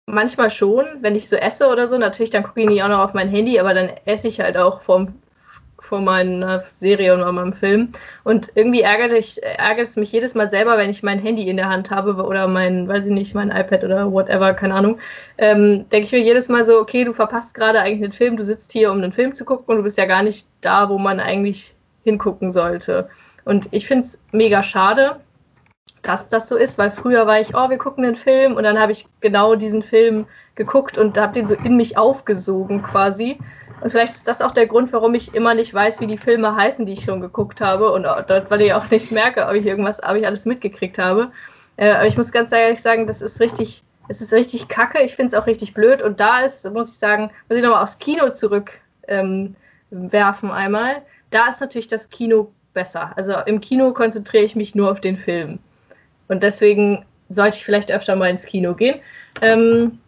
[0.07, 3.03] manchmal schon, wenn ich so esse oder so, natürlich, dann gucke ich nicht auch noch
[3.03, 5.13] auf mein Handy, aber dann esse ich halt auch vorm
[5.85, 7.91] vor meiner Serie und meinem Film.
[8.23, 11.57] Und irgendwie ärgert, ich, ärgert es mich jedes Mal selber, wenn ich mein Handy in
[11.57, 14.97] der Hand habe oder mein, weiß ich nicht, mein iPad oder whatever, keine Ahnung.
[15.37, 18.43] Ähm, Denke ich mir jedes Mal so, okay, du verpasst gerade eigentlich den Film, du
[18.43, 20.97] sitzt hier, um einen Film zu gucken und du bist ja gar nicht da, wo
[20.97, 23.09] man eigentlich hingucken sollte.
[23.45, 25.19] Und ich finde es mega schade,
[26.01, 28.79] dass das so ist, weil früher war ich, oh, wir gucken den Film und dann
[28.79, 33.37] habe ich genau diesen Film geguckt und habe den so in mich aufgesogen quasi.
[33.81, 36.55] Und vielleicht ist das auch der Grund, warum ich immer nicht weiß, wie die Filme
[36.55, 37.91] heißen, die ich schon geguckt habe.
[37.91, 41.31] Und dort, weil ich auch nicht merke, ob ich irgendwas, ob ich alles mitgekriegt habe.
[41.77, 45.01] Äh, aber ich muss ganz ehrlich sagen, das ist richtig, es ist richtig kacke.
[45.03, 46.01] Ich finde es auch richtig blöd.
[46.01, 49.55] Und da ist, muss ich sagen, muss ich nochmal aufs Kino zurückwerfen
[49.91, 51.01] ähm, einmal.
[51.31, 53.11] Da ist natürlich das Kino besser.
[53.15, 55.59] Also im Kino konzentriere ich mich nur auf den Film.
[56.27, 58.99] Und deswegen sollte ich vielleicht öfter mal ins Kino gehen.
[59.41, 59.99] Ähm,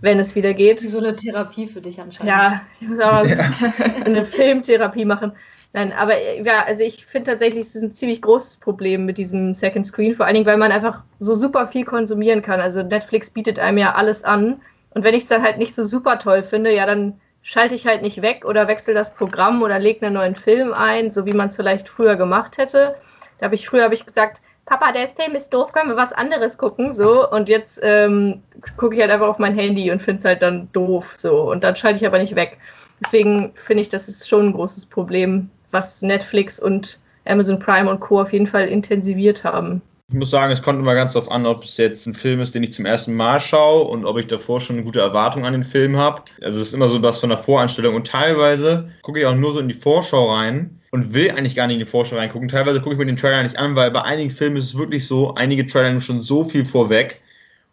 [0.00, 0.80] wenn es wieder geht.
[0.80, 2.30] So eine Therapie für dich anscheinend.
[2.30, 3.50] Ja, ich muss auch ja.
[3.50, 3.66] so
[4.04, 5.32] eine Filmtherapie machen.
[5.72, 9.52] Nein, aber ja, also ich finde tatsächlich, es ist ein ziemlich großes Problem mit diesem
[9.52, 12.60] Second Screen, vor allen Dingen, weil man einfach so super viel konsumieren kann.
[12.60, 14.60] Also Netflix bietet einem ja alles an.
[14.90, 17.86] Und wenn ich es dann halt nicht so super toll finde, ja, dann schalte ich
[17.86, 21.34] halt nicht weg oder wechsle das Programm oder lege einen neuen Film ein, so wie
[21.34, 22.96] man es vielleicht früher gemacht hätte.
[23.38, 26.12] Da habe ich früher habe ich gesagt, Papa, der Film ist doof, können wir was
[26.12, 26.92] anderes gucken?
[26.92, 28.42] So, und jetzt ähm,
[28.76, 31.14] gucke ich halt einfach auf mein Handy und finde es halt dann doof.
[31.16, 32.58] So, und dann schalte ich aber nicht weg.
[33.00, 38.00] Deswegen finde ich, das ist schon ein großes Problem, was Netflix und Amazon Prime und
[38.00, 38.20] Co.
[38.20, 39.82] auf jeden Fall intensiviert haben.
[40.08, 42.54] Ich muss sagen, es kommt immer ganz darauf an, ob es jetzt ein Film ist,
[42.54, 45.52] den ich zum ersten Mal schaue und ob ich davor schon eine gute Erwartung an
[45.52, 46.22] den Film habe.
[46.42, 49.52] Also es ist immer so was von der Voreinstellung und teilweise gucke ich auch nur
[49.52, 52.48] so in die Vorschau rein und will eigentlich gar nicht in die Vorschau reingucken.
[52.48, 55.04] Teilweise gucke ich mir den Trailer nicht an, weil bei einigen Filmen ist es wirklich
[55.04, 57.20] so, einige Trailer nehmen schon so viel vorweg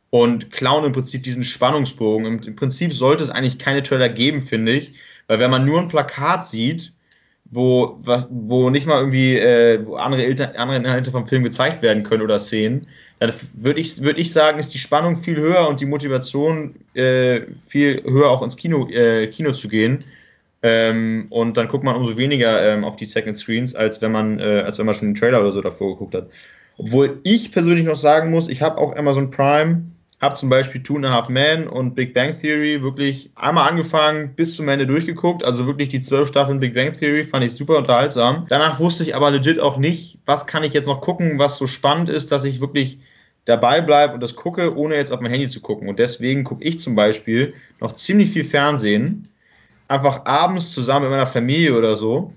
[0.10, 2.26] und klauen im Prinzip diesen Spannungsbogen.
[2.26, 4.96] Im, Im, Prinzip sollte es eigentlich keine Trailer geben, finde ich,
[5.28, 6.94] weil wenn man nur ein Plakat sieht,
[7.54, 8.00] wo,
[8.30, 10.26] wo nicht mal irgendwie äh, wo andere,
[10.58, 12.88] andere Inhalte vom Film gezeigt werden können oder Szenen,
[13.20, 17.42] dann würde ich, würd ich sagen, ist die Spannung viel höher und die Motivation äh,
[17.66, 20.04] viel höher, auch ins Kino, äh, Kino zu gehen.
[20.62, 24.40] Ähm, und dann guckt man umso weniger ähm, auf die Second Screens, als wenn man,
[24.40, 26.30] äh, als wenn man schon einen Trailer oder so davor geguckt hat.
[26.78, 29.84] Obwohl ich persönlich noch sagen muss, ich habe auch Amazon Prime,
[30.24, 34.34] habe zum Beispiel Two and a Half Men und Big Bang Theory wirklich einmal angefangen,
[34.36, 35.44] bis zum Ende durchgeguckt.
[35.44, 38.46] Also wirklich die zwölf Staffeln Big Bang Theory fand ich super unterhaltsam.
[38.50, 41.68] Danach wusste ich aber legit auch nicht, was kann ich jetzt noch gucken, was so
[41.68, 43.00] spannend ist, dass ich wirklich
[43.46, 45.90] dabei bleibe und das gucke, ohne jetzt auf mein Handy zu gucken.
[45.90, 49.28] Und deswegen gucke ich zum Beispiel noch ziemlich viel Fernsehen,
[49.90, 52.34] einfach abends zusammen mit meiner Familie oder so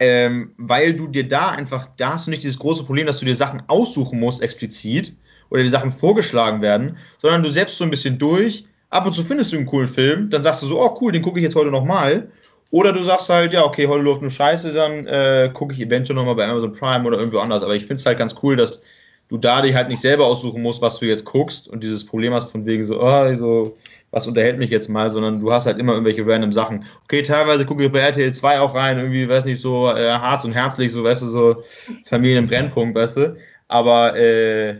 [0.00, 3.26] ähm, weil du dir da einfach, da hast du nicht dieses große Problem, dass du
[3.26, 5.14] dir Sachen aussuchen musst explizit
[5.50, 8.64] oder die Sachen vorgeschlagen werden, sondern du selbst so ein bisschen durch.
[8.88, 11.22] Ab und zu findest du einen coolen Film, dann sagst du so, oh cool, den
[11.22, 12.28] gucke ich jetzt heute nochmal.
[12.72, 16.16] Oder du sagst halt, ja, okay, heute läuft nur Scheiße, dann äh, gucke ich eventuell
[16.16, 17.62] nochmal bei Amazon Prime oder irgendwo anders.
[17.62, 18.82] Aber ich finde es halt ganz cool, dass
[19.28, 22.32] du da dich halt nicht selber aussuchen musst, was du jetzt guckst und dieses Problem
[22.34, 23.76] hast von wegen so, oh, so
[24.10, 26.84] was unterhält mich jetzt mal, sondern du hast halt immer irgendwelche random Sachen.
[27.04, 30.44] Okay, teilweise gucke ich bei RTL 2 auch rein, irgendwie, weiß nicht, so äh, Harz
[30.44, 31.62] und herzlich, so, weißt du, so
[32.06, 33.36] Familienbrennpunkt, weißt du.
[33.68, 34.78] Aber äh,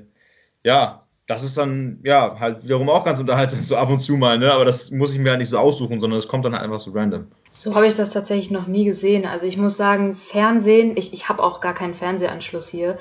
[0.65, 4.39] ja, das ist dann ja halt wiederum auch ganz unterhaltsam, so ab und zu mal,
[4.39, 4.53] ne?
[4.53, 6.81] Aber das muss ich mir halt nicht so aussuchen, sondern es kommt dann halt einfach
[6.81, 7.27] so random.
[7.51, 9.27] So habe ich das tatsächlich noch nie gesehen.
[9.27, 12.99] Also ich muss sagen, Fernsehen, ich, ich habe auch gar keinen Fernsehanschluss hier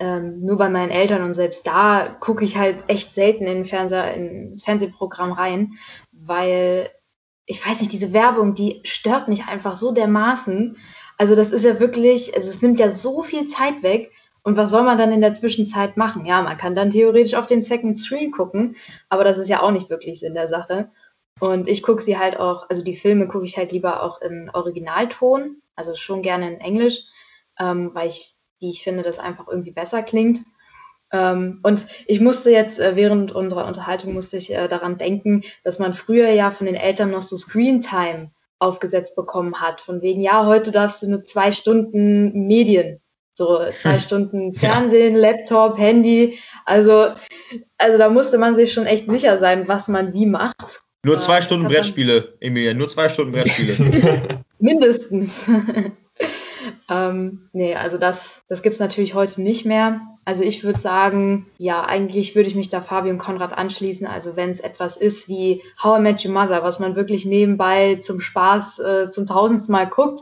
[0.00, 4.14] ähm, nur bei meinen Eltern und selbst da gucke ich halt echt selten in Fernseher,
[4.14, 5.74] ins Fernsehprogramm rein,
[6.10, 6.88] weil
[7.44, 10.76] ich weiß nicht, diese Werbung, die stört mich einfach so dermaßen.
[11.18, 14.10] Also das ist ja wirklich, also es nimmt ja so viel Zeit weg.
[14.42, 16.24] Und was soll man dann in der Zwischenzeit machen?
[16.26, 18.76] Ja, man kann dann theoretisch auf den Second Screen gucken,
[19.08, 20.90] aber das ist ja auch nicht wirklich Sinn der Sache.
[21.40, 24.50] Und ich gucke sie halt auch, also die Filme gucke ich halt lieber auch in
[24.52, 27.04] Originalton, also schon gerne in Englisch,
[27.58, 30.42] ähm, weil ich wie ich finde, das einfach irgendwie besser klingt.
[31.12, 35.78] Ähm, und ich musste jetzt äh, während unserer Unterhaltung musste ich äh, daran denken, dass
[35.78, 38.30] man früher ja von den Eltern noch so Screen Time
[38.60, 39.80] aufgesetzt bekommen hat.
[39.80, 43.00] Von wegen, ja, heute darfst du nur zwei Stunden Medien,
[43.40, 45.20] so zwei Stunden Fernsehen, ja.
[45.20, 46.38] Laptop, Handy.
[46.66, 47.08] Also,
[47.78, 50.82] also da musste man sich schon echt sicher sein, was man wie macht.
[51.04, 54.44] Nur zwei äh, Stunden Brettspiele, Emilia, nur zwei Stunden Brettspiele.
[54.58, 55.46] Mindestens.
[56.90, 60.02] Ähm, nee, also das, das gibt es natürlich heute nicht mehr.
[60.26, 64.06] Also ich würde sagen, ja, eigentlich würde ich mich da Fabi und Konrad anschließen.
[64.06, 67.96] Also wenn es etwas ist wie How I Met Your Mother, was man wirklich nebenbei
[67.96, 70.20] zum Spaß äh, zum tausendsten Mal guckt,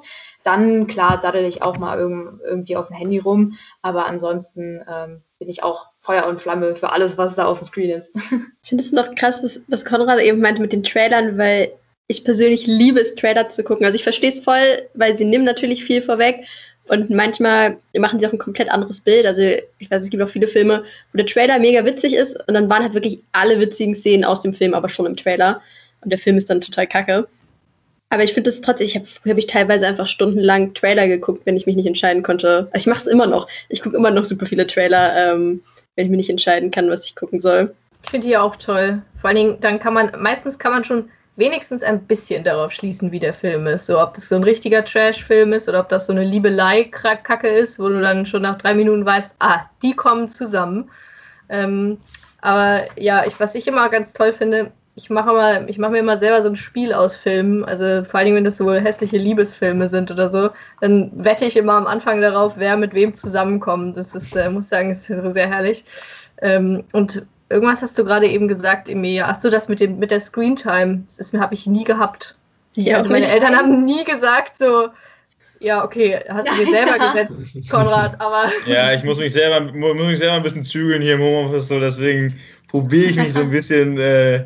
[0.49, 3.59] dann klar daddel ich auch mal irg irgendwie auf dem Handy rum.
[3.83, 7.67] Aber ansonsten ähm, bin ich auch Feuer und Flamme für alles, was da auf dem
[7.67, 8.13] Screen ist.
[8.63, 11.73] Ich finde es noch krass, was, was Konrad eben meinte mit den Trailern, weil
[12.07, 13.87] ich persönlich liebe es, Trailer zu gucken.
[13.87, 16.45] Also ich verstehe es voll, weil sie nehmen natürlich viel vorweg.
[16.87, 19.25] Und manchmal machen sie auch ein komplett anderes Bild.
[19.27, 19.43] Also
[19.79, 22.69] ich weiß, es gibt auch viele Filme, wo der Trailer mega witzig ist und dann
[22.69, 25.61] waren halt wirklich alle witzigen Szenen aus dem Film, aber schon im Trailer.
[26.01, 27.29] Und der Film ist dann total kacke.
[28.11, 31.57] Aber ich finde das trotzdem, ich habe hab ich teilweise einfach stundenlang Trailer geguckt, wenn
[31.57, 32.69] ich mich nicht entscheiden konnte.
[32.73, 33.49] Also ich mache es immer noch.
[33.69, 35.63] Ich gucke immer noch super viele Trailer, ähm,
[35.97, 37.75] wenn ich mir nicht entscheiden kann, was ich gucken soll.
[38.05, 39.03] Ich finde die auch toll.
[39.21, 43.13] Vor allen Dingen, dann kann man, meistens kann man schon wenigstens ein bisschen darauf schließen,
[43.13, 43.87] wie der Film ist.
[43.87, 47.79] So, ob das so ein richtiger Trash-Film ist oder ob das so eine Liebelei-Kacke ist,
[47.79, 50.91] wo du dann schon nach drei Minuten weißt, ah, die kommen zusammen.
[51.49, 51.99] Ähm,
[52.41, 56.01] aber ja, ich, was ich immer ganz toll finde, ich mache mal, ich mache mir
[56.01, 59.87] immer selber so ein Spiel aus Filmen, also vor allem, wenn das so hässliche Liebesfilme
[59.87, 63.97] sind oder so, dann wette ich immer am Anfang darauf, wer mit wem zusammenkommt.
[63.97, 65.85] Das ist, äh, muss sagen, ist sehr herrlich.
[66.43, 69.27] Ähm, und Irgendwas hast du gerade eben gesagt, Emilia.
[69.27, 71.05] Hast du das mit, dem, mit der Screentime?
[71.17, 72.37] Das habe ich nie gehabt.
[72.75, 74.89] Ja, also meine Eltern haben nie gesagt so,
[75.59, 77.11] ja, okay, hast du dir selber ja.
[77.11, 78.53] gesetzt, Konrad, aber.
[78.67, 81.81] Ja, ich muss mich selber, muss mich selber ein bisschen zügeln hier im Homeoffice, so
[81.81, 82.39] deswegen
[82.69, 84.45] probiere ich mich so ein bisschen äh,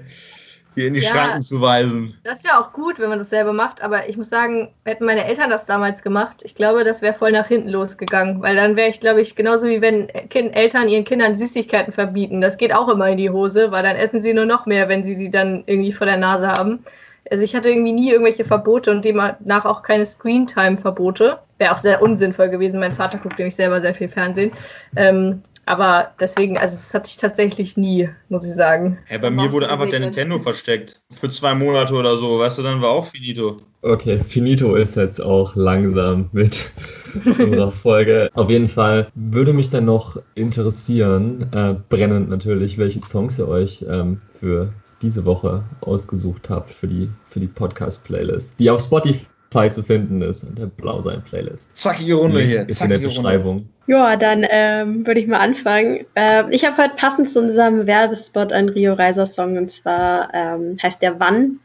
[0.74, 2.14] hier in die ja, Schranken zu weisen.
[2.24, 5.04] Das ist ja auch gut, wenn man das selber macht, aber ich muss sagen, hätten
[5.04, 8.76] meine Eltern das damals gemacht, ich glaube, das wäre voll nach hinten losgegangen, weil dann
[8.76, 12.40] wäre ich, glaube ich, genauso wie wenn kind, Eltern ihren Kindern Süßigkeiten verbieten.
[12.40, 15.04] Das geht auch immer in die Hose, weil dann essen sie nur noch mehr, wenn
[15.04, 16.84] sie sie dann irgendwie vor der Nase haben.
[17.30, 21.38] Also ich hatte irgendwie nie irgendwelche Verbote und demnach auch keine Screentime-Verbote.
[21.58, 22.80] Wäre auch sehr unsinnvoll gewesen.
[22.80, 24.52] Mein Vater guckt nämlich selber sehr viel Fernsehen.
[24.96, 25.42] Ähm,
[25.72, 28.98] aber deswegen, also das hatte ich tatsächlich nie, muss ich sagen.
[29.10, 31.00] Ja, bei mir wurde einfach der Nintendo versteckt.
[31.18, 33.56] Für zwei Monate oder so, weißt du, dann war auch finito.
[33.80, 36.70] Okay, finito ist jetzt auch langsam mit
[37.38, 38.28] unserer Folge.
[38.34, 43.82] Auf jeden Fall würde mich dann noch interessieren, äh, brennend natürlich, welche Songs ihr euch
[43.88, 49.70] ähm, für diese Woche ausgesucht habt, für die, für die Podcast-Playlist, die auf Spotify Spotify
[49.70, 51.76] zu finden ist, in der Blausein-Playlist.
[51.76, 52.68] Zackige Runde Link hier.
[52.68, 53.68] Ist in der Beschreibung.
[53.86, 56.06] Ja, dann ähm, würde ich mal anfangen.
[56.16, 60.76] Ähm, ich habe heute passend zu unserem Werbespot einen Rio Reiser Song und zwar ähm,
[60.82, 61.60] heißt der Wann.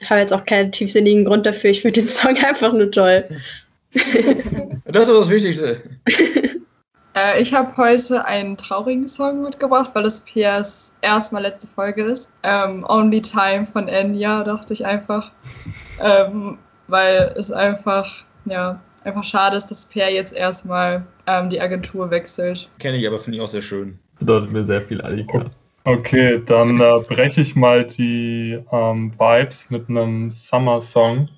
[0.00, 1.70] Ich habe jetzt auch keinen tiefsinnigen Grund dafür.
[1.70, 3.24] Ich finde den Song einfach nur toll.
[4.84, 5.82] das ist das Wichtigste.
[7.18, 12.30] Äh, ich habe heute einen traurigen Song mitgebracht, weil das Piers erstmal letzte Folge ist.
[12.42, 15.32] Ähm, Only Time von Enya, dachte ich einfach.
[16.02, 22.10] Ähm, weil es einfach, ja, einfach schade ist, dass Pierre jetzt erstmal ähm, die Agentur
[22.10, 22.68] wechselt.
[22.78, 23.98] Kenne ich, aber finde ich auch sehr schön.
[24.18, 25.46] Bedeutet mir sehr viel, Alika.
[25.84, 31.28] Okay, dann äh, breche ich mal die ähm, Vibes mit einem Summer-Song.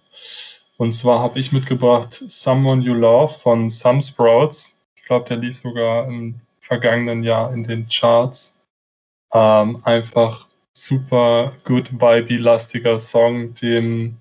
[0.78, 4.78] Und zwar habe ich mitgebracht Someone You Love von Some Sprouts.
[4.96, 8.56] Ich glaube, der lief sogar im vergangenen Jahr in den Charts.
[9.34, 14.20] Ähm, einfach super good vibey-lastiger Song, den,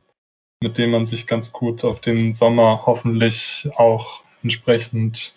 [0.62, 5.34] mit dem man sich ganz gut auf den Sommer hoffentlich auch entsprechend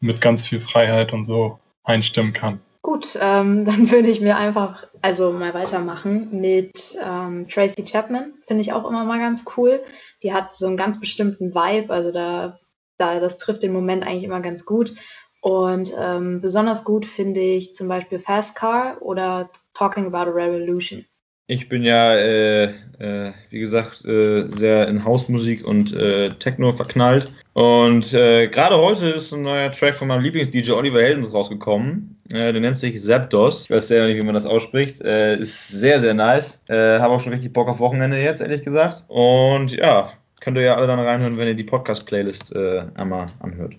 [0.00, 2.60] mit ganz viel Freiheit und so einstimmen kann.
[2.82, 8.34] Gut, ähm, dann würde ich mir einfach also mal weitermachen mit ähm, Tracy Chapman.
[8.46, 9.82] Finde ich auch immer mal ganz cool.
[10.22, 12.58] Die hat so einen ganz bestimmten Vibe, also da,
[12.98, 14.94] da das trifft den Moment eigentlich immer ganz gut.
[15.42, 21.06] Und ähm, besonders gut finde ich zum Beispiel Fast Car oder Talking About a Revolution.
[21.50, 22.66] Ich bin ja, äh,
[23.00, 27.32] äh, wie gesagt, äh, sehr in Hausmusik und äh, Techno verknallt.
[27.54, 32.16] Und äh, gerade heute ist ein neuer Track von meinem Lieblings-DJ Oliver Heldens rausgekommen.
[32.32, 33.64] Äh, der nennt sich Zapdos.
[33.64, 35.00] Ich weiß sehr nicht, wie man das ausspricht.
[35.00, 36.62] ist sehr, sehr nice.
[36.68, 39.04] Habe auch schon richtig Bock auf Wochenende jetzt, ehrlich gesagt.
[39.08, 42.54] Und ja, könnt ihr ja alle dann reinhören, wenn ihr die Podcast-Playlist
[42.94, 43.74] einmal anhört.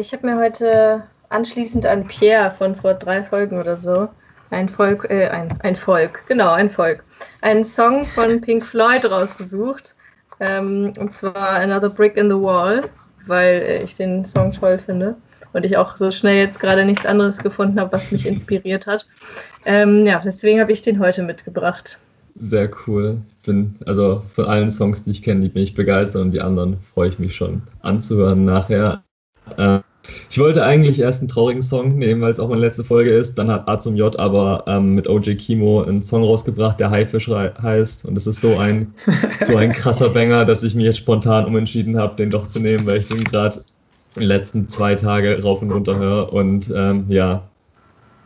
[0.00, 4.08] ich habe mir heute anschließend an Pierre von vor drei Folgen oder so
[4.50, 7.04] ein Volk, äh, ein, ein Volk, genau, ein Volk.
[7.40, 9.94] Einen Song von Pink Floyd rausgesucht.
[10.40, 12.84] Ähm, und zwar Another Brick in the Wall,
[13.26, 15.16] weil äh, ich den Song toll finde.
[15.52, 19.06] Und ich auch so schnell jetzt gerade nichts anderes gefunden habe, was mich inspiriert hat.
[19.64, 21.98] Ähm, ja, deswegen habe ich den heute mitgebracht.
[22.34, 23.18] Sehr cool.
[23.44, 26.78] Bin, also von allen Songs, die ich kenne, die bin ich begeistert und die anderen
[26.80, 29.02] freue ich mich schon anzuhören nachher.
[29.56, 29.78] Äh,
[30.30, 33.36] ich wollte eigentlich erst einen traurigen Song nehmen, weil es auch meine letzte Folge ist.
[33.36, 37.28] Dann hat A zum J aber ähm, mit OJ Kimo einen Song rausgebracht, der Haifisch
[37.28, 38.04] heißt.
[38.04, 38.92] Und es ist so ein,
[39.44, 42.86] so ein krasser Banger, dass ich mich jetzt spontan umentschieden habe, den doch zu nehmen,
[42.86, 43.60] weil ich den gerade
[44.16, 46.32] den letzten zwei Tage rauf und runter höre.
[46.32, 47.42] Und ähm, ja,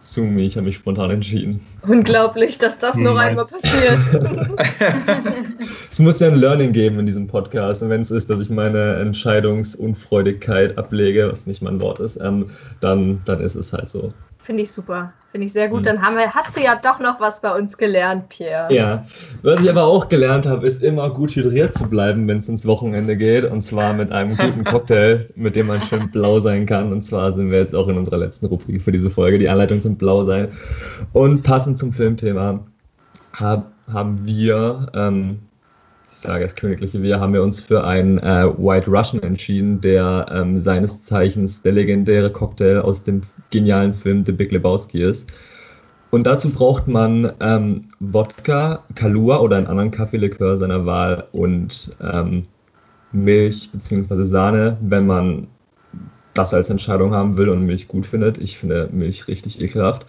[0.02, 1.60] Sumi, ich habe mich spontan entschieden.
[1.86, 3.28] Unglaublich, dass das noch nice.
[3.28, 3.98] einmal passiert.
[5.90, 7.82] es muss ja ein Learning geben in diesem Podcast.
[7.82, 12.46] Und wenn es ist, dass ich meine Entscheidungsunfreudigkeit ablege, was nicht mein Wort ist, ähm,
[12.80, 14.08] dann, dann ist es halt so.
[14.42, 15.12] Finde ich super.
[15.30, 15.80] Finde ich sehr gut.
[15.80, 15.84] Mhm.
[15.84, 18.72] Dann haben wir, hast du ja doch noch was bei uns gelernt, Pierre.
[18.74, 19.04] Ja.
[19.42, 22.66] Was ich aber auch gelernt habe, ist immer gut hydriert zu bleiben, wenn es ins
[22.66, 23.44] Wochenende geht.
[23.44, 26.92] Und zwar mit einem guten Cocktail, mit dem man schön blau sein kann.
[26.92, 29.38] Und zwar sind wir jetzt auch in unserer letzten Rubrik für diese Folge.
[29.38, 30.48] Die Anleitung zum Blau sein.
[31.12, 32.66] Und passend zum Filmthema
[33.34, 35.38] hab, haben wir ähm,
[36.20, 40.58] sage das königliche Wir, haben wir uns für einen äh, White Russian entschieden, der ähm,
[40.58, 45.30] seines Zeichens der legendäre Cocktail aus dem genialen Film The Big Lebowski ist.
[46.10, 52.46] Und dazu braucht man ähm, Wodka, Kalua oder einen anderen Kaffeelikör seiner Wahl und ähm,
[53.12, 54.22] Milch bzw.
[54.22, 55.46] Sahne, wenn man
[56.34, 58.38] das als Entscheidung haben will und Milch gut findet.
[58.38, 60.06] Ich finde Milch richtig ekelhaft.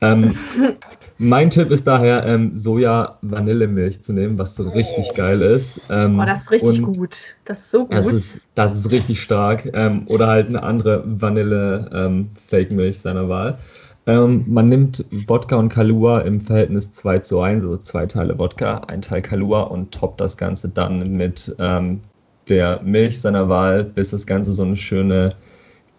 [0.00, 0.34] Ähm,
[1.18, 5.80] mein Tipp ist daher, ähm, Soja-Vanillemilch zu nehmen, was so richtig geil ist.
[5.90, 7.36] Ähm, oh, das ist richtig gut.
[7.44, 7.92] Das ist so gut.
[7.94, 9.68] Das ist, das ist richtig stark.
[9.74, 13.58] Ähm, oder halt eine andere Vanille-Fake-Milch ähm, seiner Wahl.
[14.06, 18.78] Ähm, man nimmt Wodka und Kalua im Verhältnis 2 zu 1, also zwei Teile Wodka,
[18.86, 22.00] ein Teil Kalua und toppt das Ganze dann mit ähm,
[22.48, 25.34] der Milch seiner Wahl, bis das Ganze so eine schöne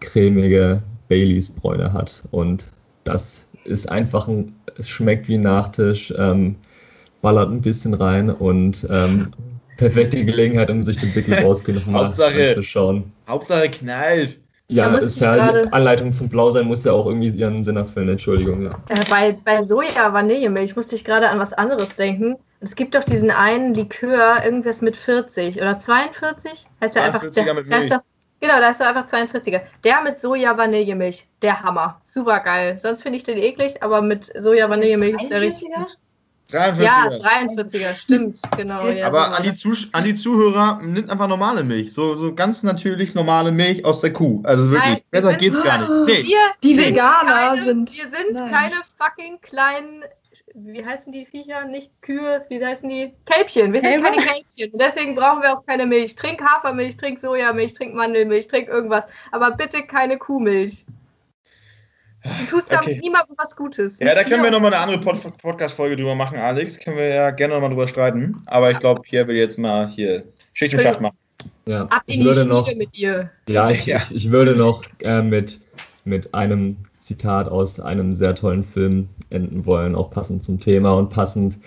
[0.00, 2.22] cremige Baileys-Bräune hat.
[2.32, 2.72] Und
[3.04, 6.56] das ist einfach ein, es schmeckt wie ein Nachtisch, ähm,
[7.22, 9.32] ballert ein bisschen rein und ähm,
[9.76, 13.10] perfekte Gelegenheit, um sich den Big Lebowski nochmal anzuschauen.
[13.28, 14.38] Hauptsache knallt.
[14.68, 18.62] Ja, ist ja Anleitung zum Blausein muss ja auch irgendwie ihren Sinn erfüllen, Entschuldigung.
[18.62, 18.78] Ja.
[18.88, 22.36] Äh, bei, bei Soja-Vanillemilch musste ich gerade an was anderes denken.
[22.60, 26.68] Es gibt doch diesen einen Likör, irgendwas mit 40 oder 42?
[26.80, 27.28] Heißt der einfach.
[27.28, 27.90] Der, mit Milch.
[28.40, 29.60] Genau, da ist so einfach 42er.
[29.84, 32.00] Der mit Soja-Vanillemilch, der Hammer.
[32.04, 32.78] Super geil.
[32.80, 35.98] Sonst finde ich den eklig, aber mit Soja-Vanillemilch ist der richtig gut.
[36.50, 36.82] 43er.
[36.82, 38.86] Ja, 43er, stimmt, genau.
[38.88, 41.92] Ja, aber so an, die an die Zuhörer, nimmt einfach normale Milch.
[41.92, 44.40] So, so ganz natürlich normale Milch aus der Kuh.
[44.44, 45.90] Also wirklich, Nein, besser geht's gar nicht.
[46.06, 46.28] Nee.
[46.28, 47.96] Wir die Veganer keine, sind.
[47.96, 48.50] Wir sind nein.
[48.50, 50.04] keine fucking kleinen
[50.54, 51.64] wie heißen die Viecher?
[51.64, 53.12] Nicht Kühe, wie heißen die?
[53.26, 53.72] Kälbchen.
[53.72, 54.10] Wir sind Kälber?
[54.10, 54.78] keine Kälbchen.
[54.78, 56.14] deswegen brauchen wir auch keine Milch.
[56.16, 59.04] Trink Hafermilch, trink Sojamilch, trink Mandelmilch, trink irgendwas.
[59.32, 60.84] Aber bitte keine Kuhmilch.
[62.22, 63.00] Du tust damit okay.
[63.02, 63.98] niemandem was Gutes.
[63.98, 66.78] Ja, da können wir nochmal eine andere Pod Podcast-Folge drüber machen, Alex.
[66.78, 68.42] Können wir ja gerne nochmal drüber streiten.
[68.46, 71.16] Aber ich glaube, Pierre will jetzt mal hier Schicht im Schacht machen.
[71.64, 73.30] Ja, Ab in ich würde noch, mit ihr.
[73.48, 74.00] Ja, ich, ja.
[74.10, 75.60] ich würde noch äh, mit,
[76.04, 76.76] mit einem
[77.10, 81.58] Zitat aus einem sehr tollen Film enden wollen, auch passend zum Thema und passend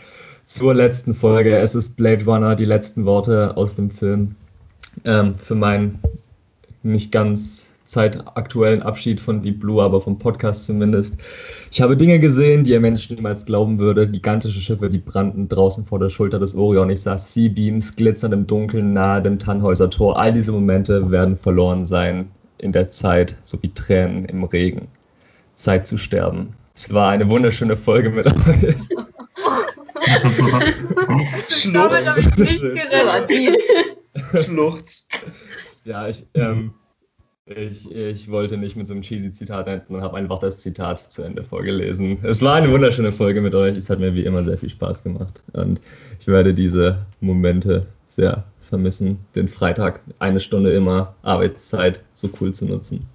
[0.46, 1.58] zur letzten Folge.
[1.58, 4.36] Es ist Blade Runner, die letzten Worte aus dem Film.
[5.04, 6.00] Ähm, für meinen
[6.84, 11.18] nicht ganz zeitaktuellen Abschied von Deep Blue, aber vom Podcast zumindest.
[11.70, 14.10] Ich habe Dinge gesehen, die ihr Menschen niemals glauben würde.
[14.10, 16.89] Gigantische Schiffe, die brannten draußen vor der Schulter des Orion.
[16.89, 20.18] Ich sah Sea Beams glitzern im Dunkeln nahe dem Tannhäuser Tor.
[20.18, 24.88] All diese Momente werden verloren sein in der Zeit, sowie Tränen im Regen.
[25.56, 26.56] Zeit zu sterben.
[26.76, 28.34] Es war eine wunderschöne Folge mit euch.
[31.49, 32.22] Schluchz.
[34.45, 35.08] Schluchz.
[35.86, 36.74] Ja, ich, ähm,
[37.45, 40.99] ich, ich wollte nicht mit so einem cheesy Zitat enden und habe einfach das Zitat
[40.99, 42.18] zu Ende vorgelesen.
[42.24, 43.76] Es war eine wunderschöne Folge mit euch.
[43.78, 45.43] Es hat mir wie immer sehr viel Spaß gemacht.
[45.54, 45.82] Und
[46.20, 52.66] ich werde diese Momente sehr vermissen, den Freitag eine Stunde immer Arbeitszeit so cool zu
[52.66, 53.06] nutzen.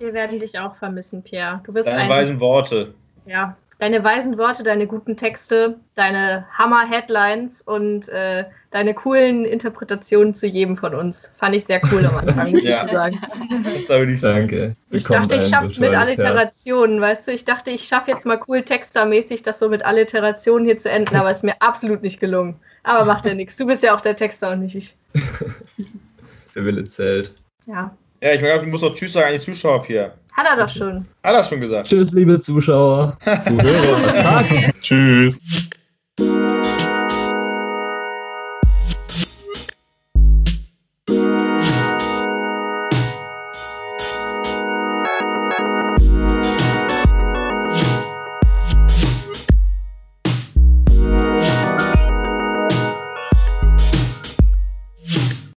[0.00, 1.60] Wir werden dich auch vermissen, Pierre.
[1.62, 2.94] Du bist Deine ein, weisen Worte.
[3.26, 10.46] Ja, deine weisen Worte, deine guten Texte, deine Hammer-Headlines und äh, deine coolen Interpretationen zu
[10.46, 11.30] jedem von uns.
[11.36, 12.86] Fand ich sehr cool am Anfang, muss ja.
[12.86, 13.20] ich sagen.
[13.74, 14.74] Das habe ich Danke.
[14.88, 17.02] Ich dachte, ich schaff's mit Alliterationen, ja.
[17.02, 17.32] weißt du?
[17.32, 21.14] Ich dachte, ich schaffe jetzt mal cool textermäßig das so mit Alliterationen hier zu enden,
[21.14, 22.56] aber es ist mir absolut nicht gelungen.
[22.84, 23.58] Aber macht ja nichts.
[23.58, 24.96] Du bist ja auch der Texter und nicht ich.
[26.54, 27.34] der Wille zählt.
[27.66, 27.94] Ja.
[28.22, 30.12] Ja, ich meine, du musst doch Tschüss sagen an die Zuschauer hier.
[30.32, 31.06] Hat er doch schon.
[31.24, 31.88] Hat er schon gesagt.
[31.88, 33.16] Tschüss, liebe Zuschauer.
[33.44, 34.72] Zuhörer.
[34.82, 35.38] Tschüss.